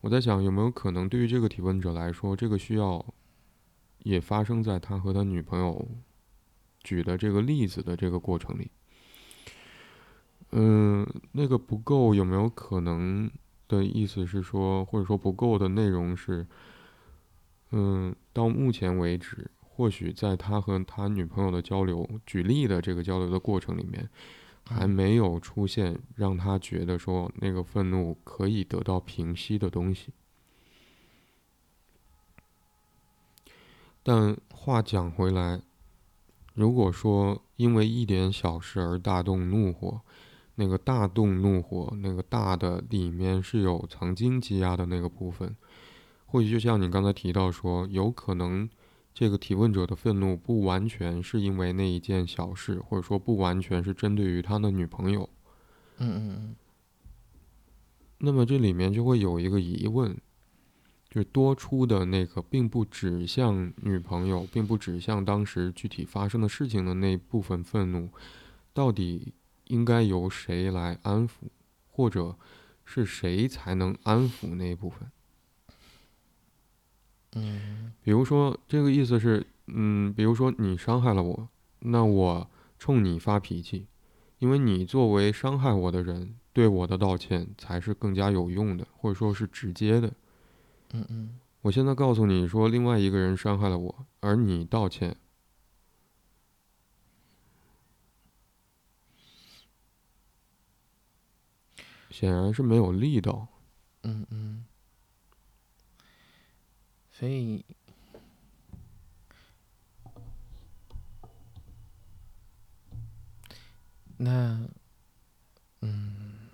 [0.00, 3.04] 我在想，有没有可能对于这个提问者来说，这个需要
[4.00, 5.88] 也发生在他和他女朋友
[6.82, 8.70] 举的这个例子的这个过程里？
[10.50, 13.30] 嗯，那个不够有没有可能
[13.78, 16.46] 的意思是说，或者说不够的内容是，
[17.70, 24.08] 嗯，到目前为止，或许在他和他女朋友的交流、举例的这个交流的过程里面，
[24.64, 30.12] 还没有出现让他觉得说那个愤怒可以得到平息的东西。
[34.02, 35.62] 但话讲回来，
[36.54, 40.00] 如果说因为一点小事而大动怒火，
[40.56, 45.56] 那个大动怒火，那个大的里面是有曾经积压的那个部分，
[46.26, 48.68] 或许就像你刚才提到说，有可能
[49.14, 55.28] 这个提问者的愤怒不完全是因为那一件小事，或者说不完全是针对于他的女朋友。
[55.96, 56.56] 嗯嗯嗯。
[58.18, 60.14] 那么这里面就会有一个疑问，
[61.08, 68.10] 就是多出的那个并不指向女朋友，并不指向当时具体发生的事情的那部分愤怒，
[68.74, 69.32] 到底？
[69.72, 71.48] 应该由谁来安抚，
[71.90, 72.36] 或者
[72.84, 75.10] 是谁才能安抚那一部分？
[77.34, 81.48] 嗯，比如说这个意思是，嗯，比如说你伤害了我，
[81.78, 83.86] 那我冲你发脾气，
[84.40, 90.12] 因为你作为伤害我的人，对我的道歉才是更加有用的，或者说是直接的。
[90.92, 95.16] 嗯嗯，我现在告诉你说，另外一个人伤害了我，而你道歉。
[102.12, 103.48] 显然是没有力道。
[104.02, 104.64] 嗯嗯。
[107.10, 107.64] 所以，
[114.16, 114.68] 那，
[115.80, 116.48] 嗯，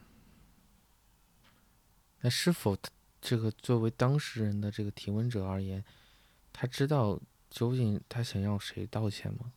[2.20, 2.76] 那是否
[3.20, 5.84] 这个作为当事人的这个提问者而言，
[6.52, 9.52] 他知道究竟他想要谁道歉吗？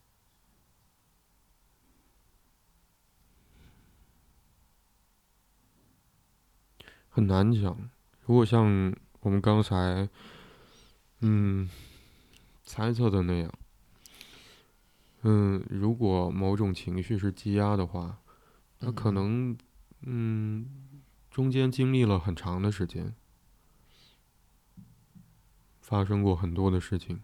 [7.12, 7.78] 很难讲。
[8.26, 10.10] 如果像我们刚才，
[11.20, 11.70] 嗯，
[12.64, 13.54] 猜测的那样，
[15.24, 18.18] 嗯，如果某种情绪是积压的话，
[18.80, 19.56] 那可能，
[20.04, 20.66] 嗯，
[21.30, 23.14] 中间经历了很长的时间，
[25.82, 27.22] 发生过很多的事情。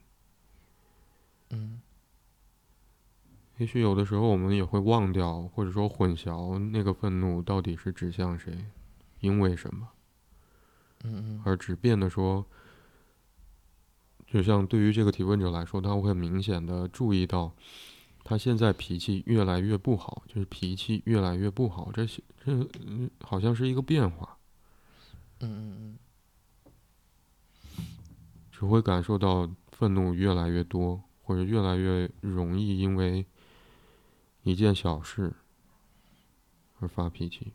[1.49, 1.81] 嗯。
[3.57, 8.65] 也许有的时候我们也会忘掉，或者说混淆那个愤怒到底是指向谁。
[9.19, 9.89] 因为什么？
[11.03, 12.45] 嗯而只变得说，
[14.25, 17.53] 就像对于这个提问者来说，他会明显的注意到，
[18.23, 22.67] 他现在脾气越来越不好，就是脾气越来越不好，这些这
[23.21, 24.37] 好像是一个变化。
[25.39, 25.97] 嗯嗯嗯。
[28.51, 33.23] 只会感受到愤怒越来越多，或者越来越容易因为
[34.41, 35.31] 一件小事
[36.79, 37.53] 而发脾气。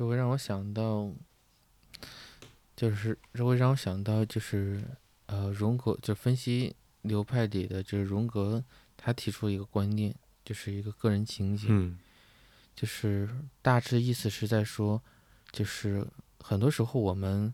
[0.00, 1.12] 这会让我想到，
[2.74, 4.82] 就是这会让我想到，就是
[5.26, 8.64] 呃，荣格就分析流派里的，就是荣格
[8.96, 11.68] 他提出一个观念，就是一个个人情节，
[12.74, 13.28] 就是
[13.60, 15.02] 大致意思是在说，
[15.52, 16.06] 就是
[16.38, 17.52] 很多时候我们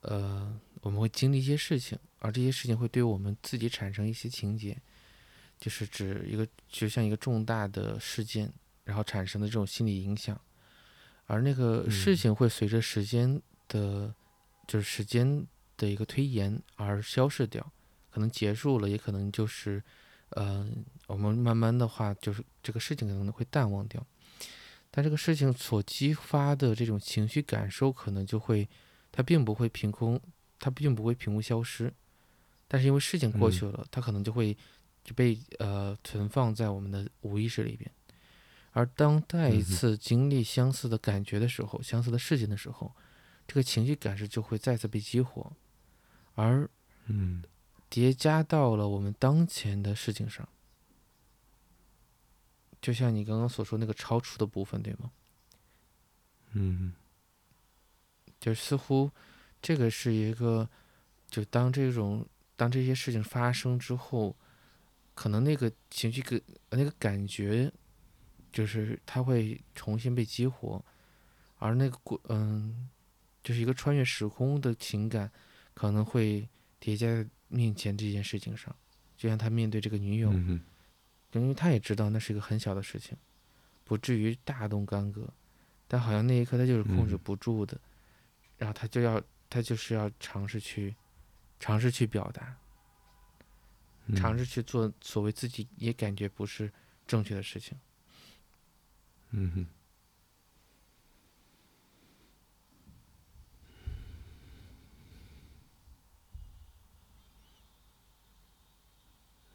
[0.00, 4.76] 呃我们会经历一些事情，而这些事情会对我们自己产生一些情节，
[5.60, 10.36] 就是指一个就像一个重大的事件，然后产生的这种心理影响。
[11.26, 14.14] 而那个事情会随着时间的，
[14.66, 15.44] 就是时间
[15.76, 17.72] 的一个推延而消逝掉，
[18.10, 19.82] 可能结束了，也可能就是，
[20.30, 20.64] 呃，
[21.08, 24.04] 我们慢慢的话，就是这个事情可能会淡忘掉，
[24.90, 28.68] 但这个事情所激发的这种情绪感受，可能就会，
[29.10, 30.20] 它并不会凭空，
[30.60, 31.92] 它并不会凭空消失，
[32.68, 34.56] 但是因为事情过去了，它可能就会
[35.02, 37.90] 就被呃存放在我们的无意识里边。
[38.76, 42.94] 而当再一次经历相似的感觉的时候，相似的事情的时候，
[43.48, 45.50] 这个情绪感受就会再次被激活，
[46.34, 46.68] 而
[47.06, 47.42] 嗯，
[47.88, 50.46] 叠加到了我们当前的事情上，
[52.82, 55.10] 就像你刚刚所说那个超出的部分，对吗？
[56.52, 56.92] 嗯，
[58.38, 59.10] 就似乎
[59.62, 60.68] 这个是一个，
[61.30, 64.36] 就当这种当这些事情发生之后，
[65.14, 67.72] 可能那个情绪个那个感觉。
[68.52, 70.82] 就是它会重新被激活，
[71.58, 72.88] 而那个过嗯，
[73.42, 75.30] 就是一个穿越时空的情感，
[75.74, 76.48] 可能会
[76.80, 78.74] 叠加在面前这件事情上，
[79.16, 80.32] 就像他面对这个女友，
[81.32, 83.16] 因为他也知道那是一个很小的事情，
[83.84, 85.28] 不至于大动干戈，
[85.86, 87.18] 但好像那一刻他就是控制嗯。
[87.18, 87.78] 不住的，
[88.56, 90.94] 然后他就要他就是要尝试去
[91.60, 92.56] 尝试去表达，
[94.06, 94.16] 嗯。
[94.16, 96.72] 尝试去做所谓自己也感觉不是
[97.06, 97.76] 正确的事情。
[97.76, 97.80] 嗯
[99.32, 99.66] 哼。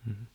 [0.05, 0.27] 嗯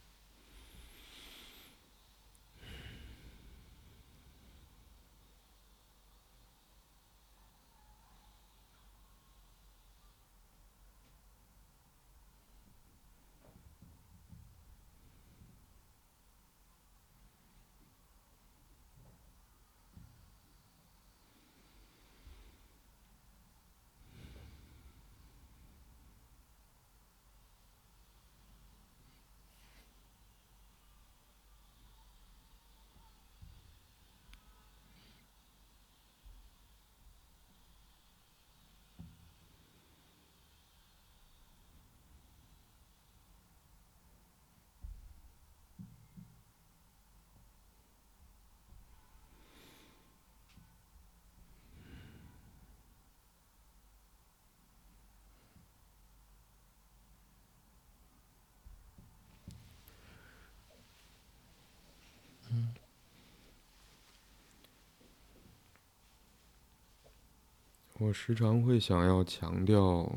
[67.98, 70.12] 我时常会想要强调，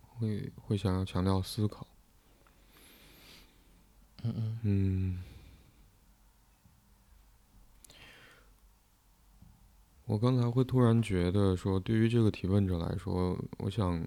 [0.00, 1.86] 会会想要强调思考。
[4.22, 5.22] 嗯嗯嗯，
[10.04, 14.04] 我刚才会突然觉得说，对于这个提问者来说，我想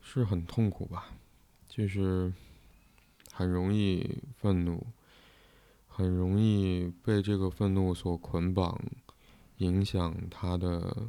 [0.00, 1.12] 是很痛苦吧，
[1.66, 2.30] 就是
[3.32, 4.86] 很容易愤怒，
[5.94, 8.80] 很容易被这个愤怒所捆绑，
[9.58, 11.08] 影响他的，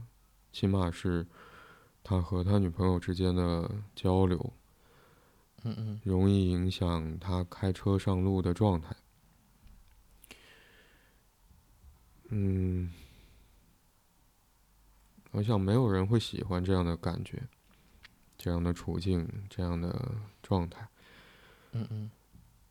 [0.51, 1.25] 起码是
[2.03, 4.53] 他和他女朋友之间的交流。
[5.65, 8.93] 嗯嗯容易影响他开车上路的状态。
[12.27, 12.91] 嗯，
[15.31, 17.41] 我想没有人会喜欢这样的感觉，
[18.38, 20.11] 这样的处境，这样的
[20.41, 20.86] 状态。
[21.71, 22.11] 嗯嗯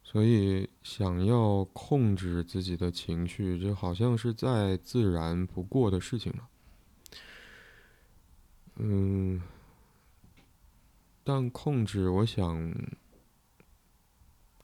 [0.05, 6.49] 所以，想要控制自己的情绪，这好像是再自然不过的事情了。
[8.77, 9.41] 嗯，
[11.25, 12.75] 但控制，我想，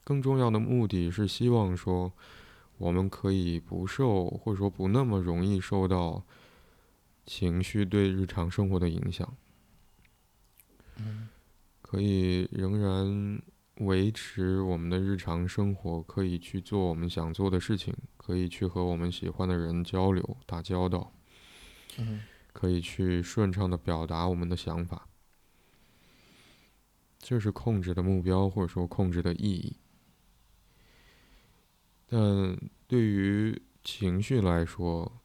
[0.03, 2.11] 更重要的目的是希望说，
[2.77, 6.23] 我们可以不受，或者说不那么容易受到
[7.25, 9.35] 情绪对日常生活的影响，
[10.97, 11.29] 嗯。
[11.81, 13.41] 可以仍然
[13.79, 21.13] 维持我们的日常生活，可以去做我们想做的事情，可以去和我们喜欢的人交流、打交道，
[21.97, 22.21] 嗯
[22.51, 25.07] 可以去顺畅的表达我们的想法。
[27.19, 29.77] 这是控制的目标，或者说控制的意义。
[32.05, 32.57] 但
[32.87, 35.21] 对于情绪来说，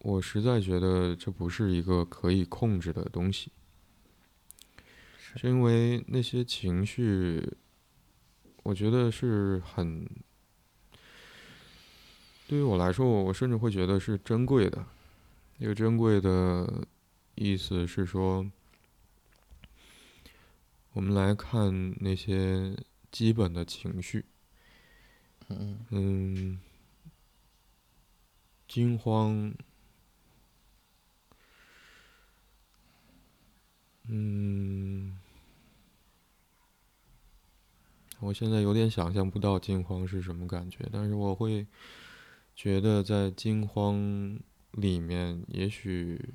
[0.00, 3.50] 我实在觉得这不是一个可以控制的东西。
[5.36, 7.46] 是是因为那些情绪，
[8.62, 10.08] 我觉得是很，
[12.48, 14.84] 对于我来说，我甚至会觉得是珍贵的。
[15.60, 16.86] 这个珍贵的
[17.34, 18.50] 意思是说，
[20.92, 22.74] 我们来看那些
[23.10, 24.24] 基本的情绪，
[25.90, 26.58] 嗯，
[28.66, 29.54] 惊慌，
[34.08, 35.18] 嗯，
[38.20, 41.66] 我现在有点想象不到惊慌是什么感觉，但是我会
[42.54, 44.38] 觉得在惊慌
[44.72, 46.34] 里面，也许，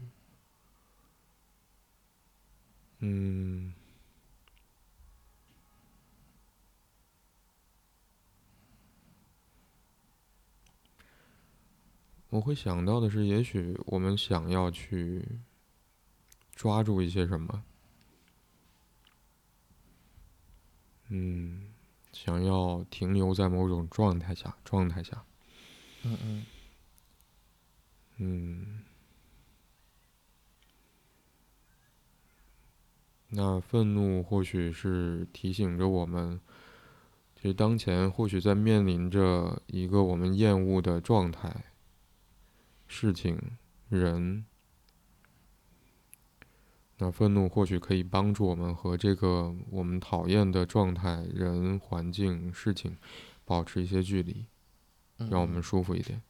[3.00, 3.74] 嗯。
[12.30, 15.28] 我会想到的是，也许我们想要去
[16.56, 17.66] 抓住一些什么，
[21.10, 21.71] 嗯，
[22.14, 25.24] 想要停留在某种状态下，状态下，
[26.04, 26.46] 嗯嗯
[28.18, 28.84] 嗯，
[33.30, 36.40] 那愤怒或许是提醒着我们，
[37.36, 41.66] 其实当前或许在面临着一个我们厌恶的状态，
[42.88, 43.40] 事情、
[43.90, 44.46] 人。
[47.04, 52.96] 那愤怒或许可以帮助我们和这个我们讨厌的状态、人、环境、事情
[53.44, 54.46] 保持一些距离，
[55.18, 56.22] 让我们舒服一点。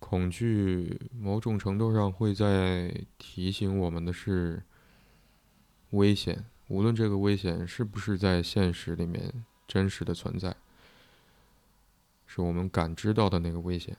[0.00, 4.60] 恐惧某种程度上会在提醒我们的是
[5.90, 10.56] 危险，无论这个危险是不是在现实里面真实的存在，
[12.26, 13.96] 是我们感知到的那个危险。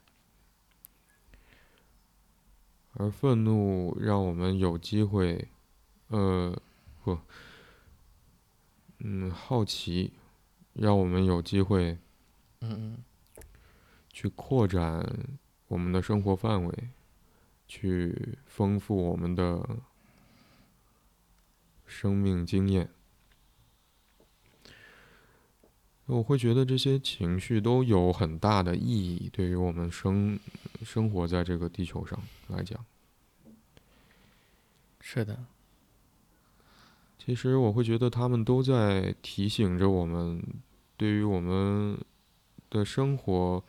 [2.94, 5.48] 而愤怒让我们有机会，
[6.08, 6.56] 呃，
[7.02, 7.18] 不，
[8.98, 10.12] 嗯，好奇，
[10.74, 11.98] 让我们有机会，
[12.60, 13.44] 嗯嗯，
[14.10, 15.04] 去扩展
[15.68, 16.90] 我们的生活范围，
[17.66, 19.80] 去丰富我们的
[21.86, 22.90] 生命经验。
[26.06, 30.38] 我会觉得这些情绪都有很大的意义，对于我们生
[30.84, 32.18] 生活在这个地球上
[32.48, 32.84] 来讲。
[35.00, 35.44] 是的。
[37.18, 40.42] 其实我会觉得他们都在提醒着我们，
[40.96, 41.98] 对于我们
[42.70, 43.64] 的生活，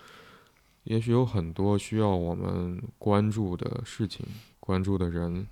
[0.83, 4.25] 也许有很多需要我们关注的事情、
[4.59, 5.47] 关注的人。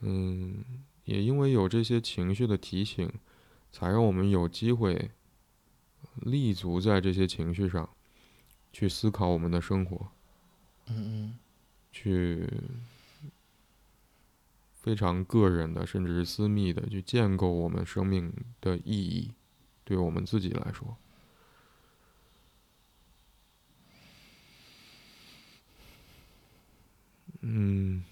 [0.00, 0.64] 嗯，
[1.04, 3.10] 也因为有这些情绪的提醒。
[3.70, 5.10] 才让我们有机会
[6.14, 7.86] 立足在这些情绪上，
[8.72, 10.10] 去思考我们的生活，
[10.86, 11.38] 嗯嗯，
[11.90, 12.48] 去
[14.72, 19.32] 非常个人的，甚至是私密的，去建构我们生命的意义，
[19.84, 20.96] 对我们自己来说，
[27.40, 28.04] 嗯。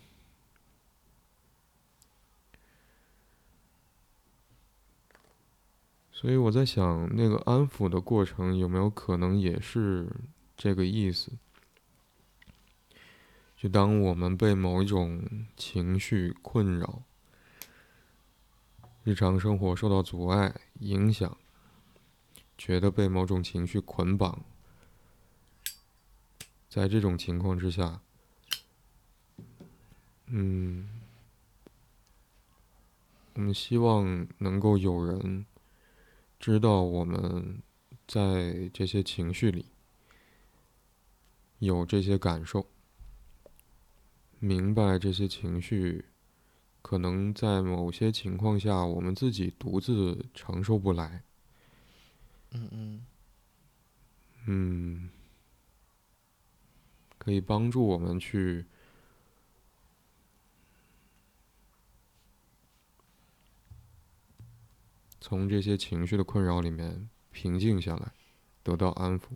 [6.18, 10.10] 所以我在想，那个安抚的过程有没有可能也是
[10.56, 11.32] 这个意思？
[13.56, 15.22] 就当我们被某一种
[15.56, 17.02] 情绪困扰，
[19.04, 21.36] 日常生活受到阻碍、影响，
[22.56, 24.44] 觉得被某种情绪捆绑，
[26.68, 28.00] 在这种情况之下，
[30.26, 30.88] 嗯，
[33.34, 35.46] 我们希望能够有人。
[36.38, 37.62] 知道我们
[38.06, 39.64] 在这些情绪里
[41.58, 42.66] 有这些感受，
[44.38, 46.04] 明白这些情绪
[46.82, 51.22] 可能在某些情况下我们自己独自承受不来。
[52.50, 53.06] 嗯嗯。
[54.48, 55.10] 嗯，
[57.18, 58.66] 可以帮助我们去。
[65.18, 68.12] 从这些情绪的困扰里面平静下来，
[68.62, 69.30] 得到安抚，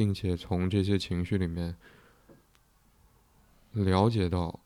[0.00, 1.76] 并且从这些情绪里面
[3.72, 4.58] 了解到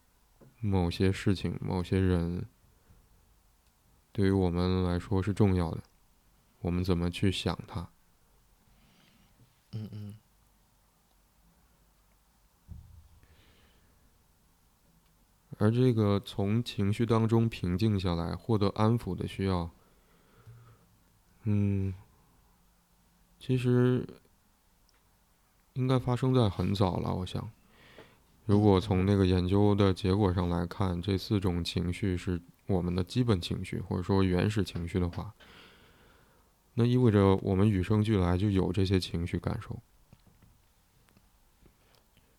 [0.61, 2.47] 某些事情、某些人
[4.12, 5.82] 对于我们来说是重要的，
[6.61, 7.91] 我们怎么去想它？
[9.72, 10.14] 嗯嗯。
[15.59, 19.68] 而这个从情绪当中平静下来、获得安抚的需要，
[21.43, 21.93] 嗯，
[23.41, 24.07] 其实
[25.75, 27.12] 应该发生在很早了。
[27.12, 27.51] 我想，
[28.47, 35.35] 如果从那个研究的结果上来看，这四种情绪是我们的基本情绪，或者说原始情绪的话，
[36.75, 39.81] 那意味着我们与生俱来就有这些情绪感受。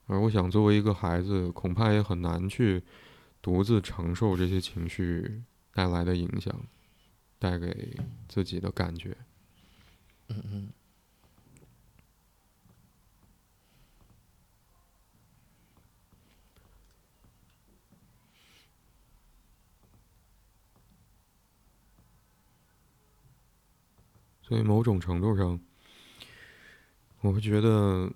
[0.07, 2.83] 而我想，作为一个孩子，恐怕也很难去
[3.41, 5.41] 独自承受这些情绪
[5.73, 6.55] 带来的影响，
[7.37, 7.97] 带给
[8.29, 9.17] 自己的感觉。
[10.29, 10.69] 嗯嗯。
[24.47, 25.59] 所以，某种程度上，
[27.21, 28.11] 我会觉得。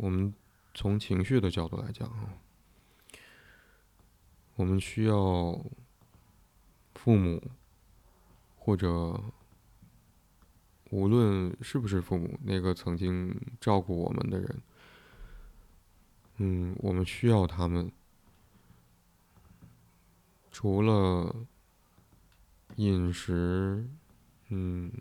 [0.00, 0.32] 我们
[0.74, 2.38] 从情绪的角度来讲啊，
[4.54, 5.60] 我们需要
[6.94, 7.42] 父母，
[8.56, 9.20] 或者
[10.90, 14.62] 无论是不是父母，那个曾经照顾我们的人，
[16.36, 17.90] 嗯，我们需要他们，
[20.52, 21.34] 除了
[22.78, 23.88] 饮食，
[24.50, 24.92] 嗯，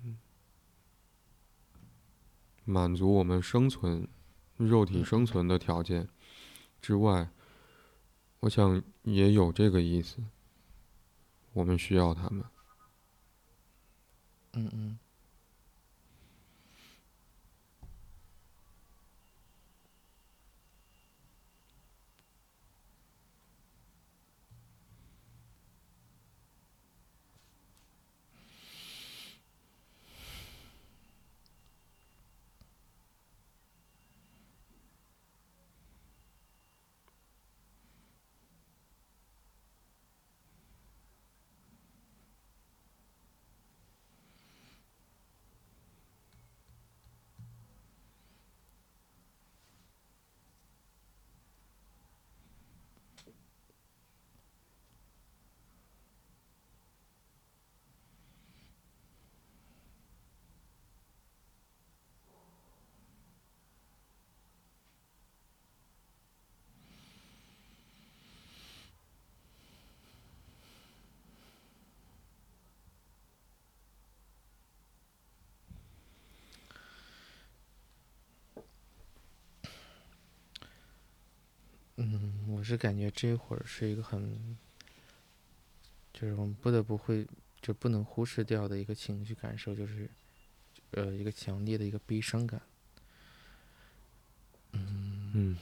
[2.65, 4.07] 满足我们生存。
[4.57, 6.09] 肉体生存的条件
[6.81, 7.29] 之外，
[8.39, 10.17] 我想也有这个意思。
[11.53, 12.43] 我们需要他们。
[14.53, 14.99] 嗯嗯。
[81.99, 84.57] 嗯，我是感觉这会儿是一个很，
[86.13, 87.25] 就是我们不得不会
[87.61, 90.09] 就不能忽视掉的一个情绪感受，就是，
[90.91, 92.61] 呃，一个强烈的一个悲伤感。
[94.73, 95.57] 嗯嗯，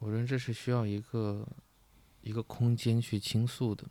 [0.00, 1.46] 我认为这是需要一个
[2.22, 3.84] 一个空间去倾诉的，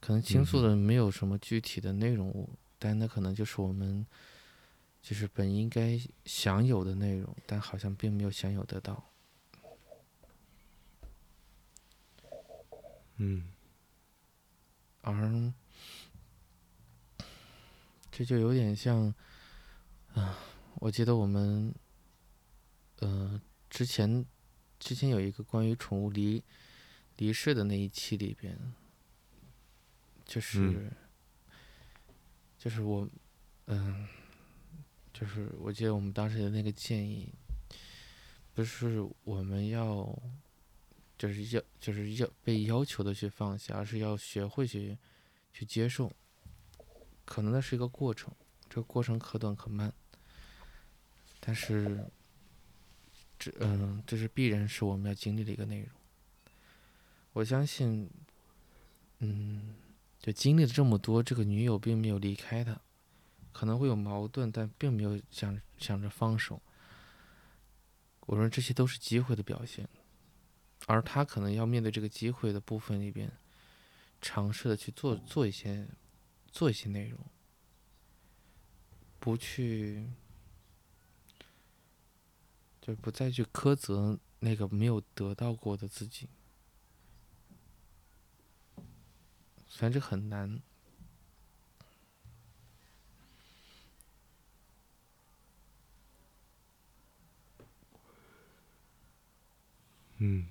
[0.00, 2.50] 可能倾诉的没有什么具体的内容物，
[2.80, 4.04] 但那可能就是我们。
[5.06, 9.08] 就是本应该享有的内容，但好像并没有享有得到。
[13.18, 13.54] 嗯，
[15.02, 15.52] 而
[18.10, 19.14] 这就有点像，
[20.12, 20.36] 啊，
[20.80, 21.72] 我记得我们，
[22.98, 23.40] 呃，
[23.70, 24.26] 之前
[24.80, 26.42] 之前有一个关于宠物离
[27.18, 28.58] 离世的那一期里边，
[30.24, 30.90] 就是
[32.58, 33.08] 就是我，
[33.66, 34.08] 嗯。
[35.18, 37.32] 就是我记得我们当时的那个建议，
[38.52, 40.14] 不是我们要，
[41.16, 44.98] 就是要就是要被要求的去放下，而是要学会去
[45.54, 46.12] 去接受。
[47.24, 48.30] 可能那是一个过程，
[48.68, 49.90] 这个过程可短可慢，
[51.40, 52.04] 但是
[53.38, 55.88] 这嗯，这是必然是我们要经历的一个内容。
[57.32, 58.10] 我相信，
[59.20, 59.76] 嗯，
[60.20, 62.78] 就经历了这么多，这个女友并没有离开他。
[63.56, 66.60] 可能会有矛盾，但并没有想想着放手。
[68.26, 69.88] 我说这些都是机会的表现，
[70.86, 73.32] 而他可能要面对这个机会的部分里边，
[74.20, 75.88] 尝试的去做做一些
[76.52, 77.18] 做一些内容，
[79.18, 80.06] 不去
[82.82, 86.28] 就不再去苛责那个没有得到过的自己，
[89.66, 90.60] 虽然这很难。
[100.18, 100.46] 嗯，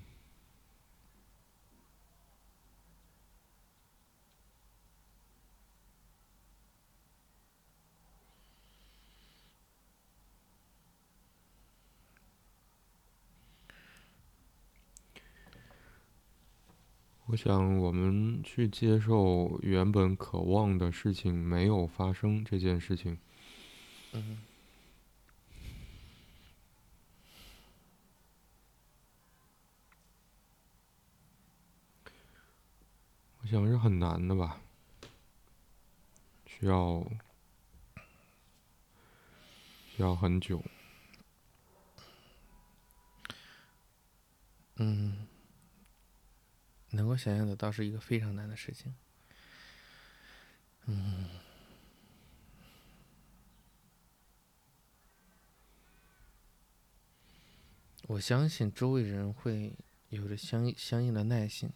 [17.26, 23.18] 我想，我们去接受原本渴望的事情没有发生这件事情。
[24.12, 24.38] 嗯。
[33.46, 34.60] 想是很难的吧，
[36.44, 37.06] 需要
[39.88, 40.62] 需要很久。
[44.76, 45.26] 嗯，
[46.90, 48.94] 能够想象得到是一个非常难的事情。
[50.86, 51.28] 嗯，
[58.08, 59.74] 我相信周围人会
[60.10, 61.72] 有着相相应的耐心。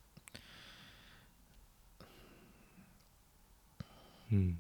[4.31, 4.59] 嗯，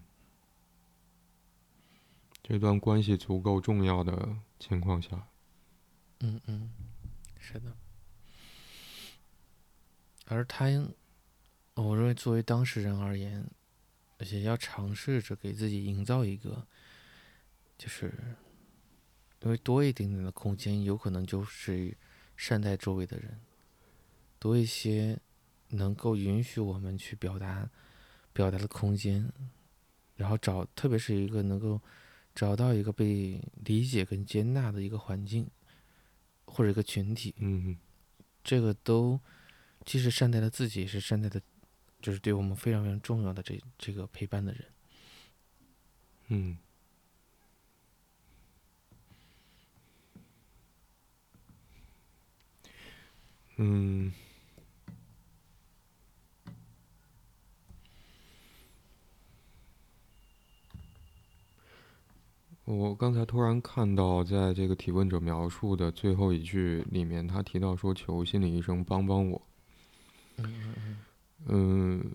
[2.42, 5.28] 这段关系足够重要的情况下，
[6.18, 6.70] 嗯嗯，
[7.38, 7.74] 是的。
[10.26, 10.66] 而他，
[11.74, 13.48] 我认为作为当事人而言，
[14.18, 16.66] 而且要尝试着给自己营造一个，
[17.78, 18.12] 就是
[19.40, 21.96] 因为多一点点的空间，有可能就是
[22.36, 23.40] 善待周围的人，
[24.38, 25.18] 多一些
[25.68, 27.70] 能够允许我们去表达、
[28.32, 29.32] 表达的空间。
[30.20, 31.80] 然后找，特别是一个能够
[32.34, 35.48] 找到一个被理解跟接纳的一个环境，
[36.44, 37.74] 或者一个群体，嗯
[38.44, 39.18] 这个都
[39.86, 41.40] 既是善待了自己，也是善待的，
[42.02, 44.64] 就是对我们非常非常重要的这这个陪伴的人。
[46.28, 46.58] 嗯
[53.56, 54.12] 嗯。
[62.70, 69.42] 我刚才突然看到，在这个提问者描述的最后一句里面，他提到说：“求心理医生帮帮我。”
[71.48, 72.12] 嗯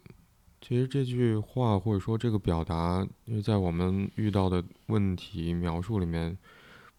[0.62, 6.38] 其实这句话或者说这个表达，因为在我们遇到的问题描述里面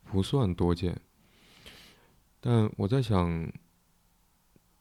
[0.04, 1.00] 不算多见。
[2.40, 3.50] 但我在想，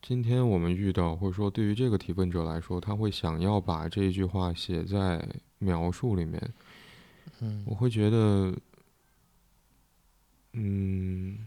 [0.01, 5.27] 今天我们遇到，或者说对于这个提问者来说，他会想要把这一句话写在
[5.59, 6.53] 描述里面。
[7.41, 8.55] 嗯我会觉得，
[10.53, 11.37] 嗯，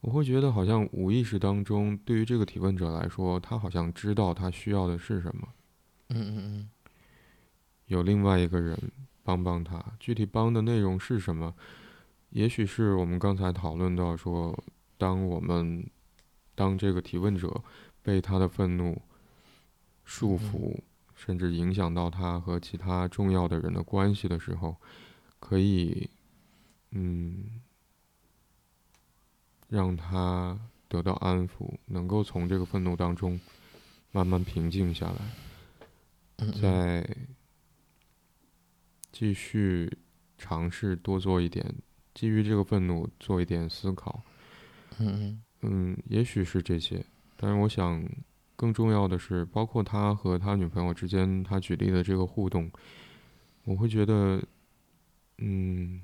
[0.00, 5.48] 我会觉得好像无意识当中，对于这个提问者来说，他好像知道他需要的是什么，
[6.08, 6.70] 嗯嗯
[7.86, 8.76] 有另外一个人
[9.22, 11.54] 帮帮他，具体帮的内容是什么？
[12.30, 14.58] 也许是我们刚才讨论到说，
[14.98, 15.88] 当我们
[16.54, 17.62] 当这个提问者
[18.02, 19.00] 被他的愤怒
[20.04, 20.76] 束缚。
[21.16, 24.76] 甚至影响到他和其他重要的人的关系的时候，
[25.40, 26.10] 可以，
[26.90, 27.62] 嗯，
[29.68, 30.58] 让他
[30.88, 33.40] 得到安抚，能够从这个愤怒当中
[34.12, 35.18] 慢慢平静下来，
[36.36, 37.16] 嗯，再
[39.10, 39.96] 继续
[40.36, 41.74] 尝试多做一点，
[42.12, 44.22] 基于这个愤怒做一点思考。
[44.98, 47.02] 嗯嗯嗯，也许是这些，
[47.36, 48.06] 但是我想。
[48.56, 52.70] 更重要的是，包括他和他女朋友之间，他举例的这个互动，
[53.64, 54.42] 我会觉得，
[55.38, 56.00] 嗯，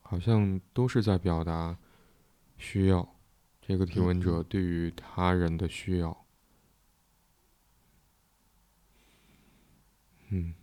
[0.00, 1.76] 好像都是在表达
[2.56, 3.16] 需要
[3.60, 6.24] 这个提问者对于他人的需要，
[10.30, 10.54] 嗯。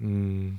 [0.00, 0.58] 嗯，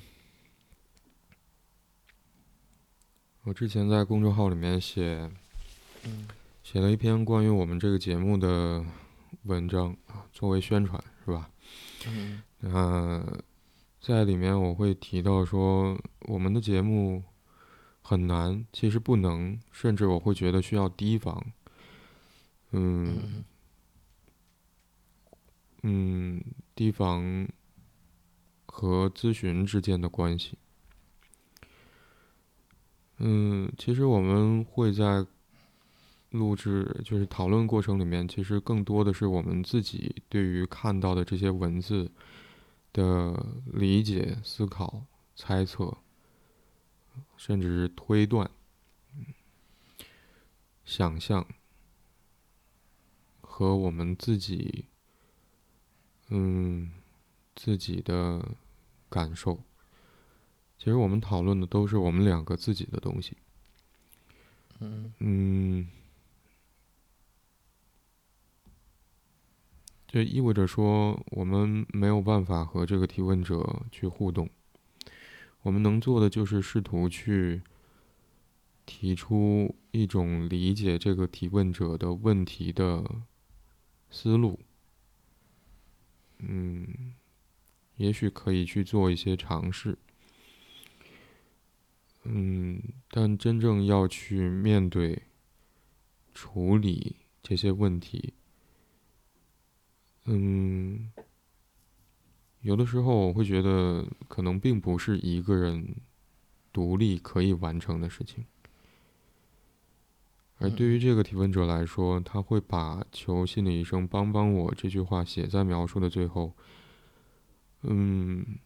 [3.43, 5.31] 我之前在公众号里面写，
[6.61, 8.85] 写了一篇关于我们这个节目的
[9.43, 11.49] 文章啊，作为宣传是吧？
[12.07, 13.43] 嗯，呃
[14.01, 17.23] 在里面我会提到说，我们的节目
[18.01, 21.45] 很难，其实不能，甚至我会觉得需要提防。
[22.71, 23.45] 嗯，
[25.83, 26.43] 嗯，
[26.75, 27.47] 提防。
[28.79, 30.57] 和咨询之间的关系，
[33.17, 35.27] 嗯，其实我们会在
[36.29, 42.09] 录制，就是讨论过程里面，其实更多的是我们自己对于看到的这些文字
[42.93, 45.03] 的理解、思考、
[45.35, 45.97] 猜测，
[47.35, 48.49] 甚至是推断、
[50.85, 51.45] 想象，
[53.41, 54.85] 和我们自己，
[56.29, 56.93] 嗯。
[57.55, 58.55] 自己的
[59.09, 59.63] 感受，
[60.77, 63.35] 其实我们讨论的都是我们两个自己的东西。
[64.79, 65.87] 嗯嗯，
[70.07, 74.49] 这意味着说，我们没有办法和这个提问者去互动。
[75.63, 77.61] 我们能做的就是试图去
[78.85, 83.03] 提出一种理解这个提问者的问题的
[84.09, 84.59] 思路。
[86.37, 87.15] 嗯。
[87.99, 89.97] 也许可以去做一些尝试，
[92.23, 92.81] 嗯，
[93.11, 95.23] 但真正要去面对、
[96.33, 98.33] 处理这些问题，
[100.23, 101.11] 嗯，
[102.61, 105.97] 有的时候我会觉得可能并不是一个人
[106.71, 108.45] 独立可以完成的事情，
[110.59, 116.55] 而对于这个提问者来说，他会把“求心理医生帮帮我”这句话写在描述的最后。
[117.81, 118.59] 嗯，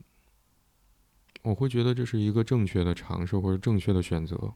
[1.43, 4.53] 我会觉得这是一个正确的尝试或者正确的选择。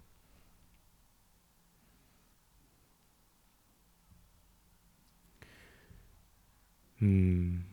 [7.00, 7.64] 嗯，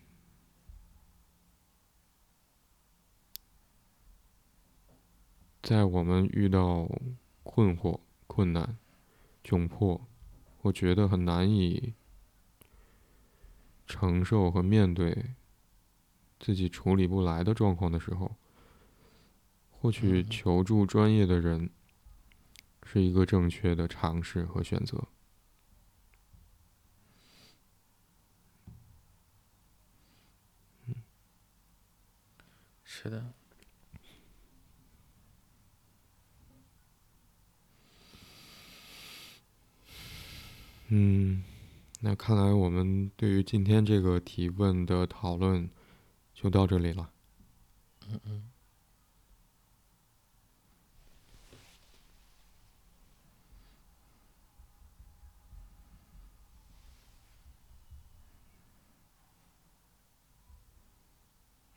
[5.63, 6.87] 在我们遇到
[7.43, 8.77] 困惑、困难、
[9.43, 10.07] 窘迫，
[10.61, 11.95] 我觉得很难以
[13.87, 15.35] 承受和面对。
[16.45, 18.31] 自己处理不来的状况的时候
[19.71, 21.71] 或许求助专业的人
[22.83, 25.09] 是一个正确的尝试和选择。
[32.85, 33.25] 是的。
[40.89, 41.43] 嗯
[42.01, 45.71] 那看来我们对于今天这个提问的讨论
[46.45, 47.11] 就到这里了。
[48.07, 48.51] 嗯嗯。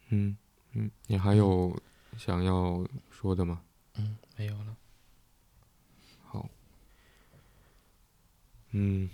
[0.09, 0.38] 嗯
[0.74, 1.82] 嗯，你还有
[2.18, 3.61] 想要说的吗？
[3.95, 4.76] 嗯，没有了。
[6.26, 6.49] 好。
[8.72, 9.09] 嗯，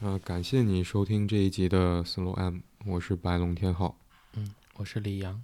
[0.00, 3.98] 啊，感谢你收听这一集的 Slow M，我是白龙天浩。
[4.76, 5.40] 我是李阳。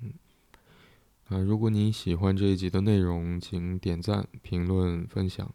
[0.00, 0.14] 嗯，
[1.28, 5.52] 啊，如果你喜欢这一集的内容，请点赞、评论、分享。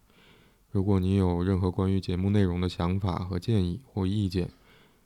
[0.70, 4.52] 如果你有任何关于节目内容的想法和建议或意见，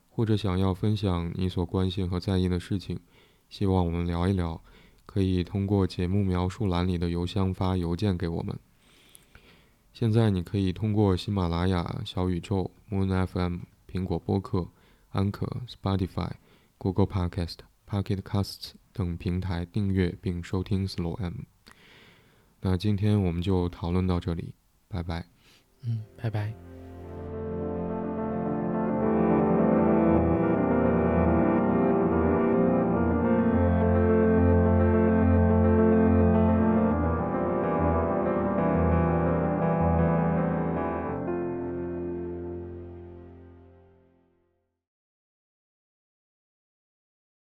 [0.10, 3.00] 或者想要分享你所关心和在意的事情，
[3.48, 4.62] 希望我们聊一聊，
[5.06, 8.60] 可以通过节目描述栏里的邮箱发邮件给我们。
[9.94, 13.60] 现在你可以通过喜马拉雅、小宇宙、Moon FM、
[13.90, 14.68] 苹果播客、
[15.12, 16.32] 安可、Spotify、
[16.82, 17.58] Google Podcast、
[17.88, 21.44] Pocket Casts 等平台订阅并收听 Slow M。
[22.62, 24.56] 那今天我们就讨论到这里，
[24.88, 25.28] 拜拜。
[25.84, 26.71] 嗯，拜拜。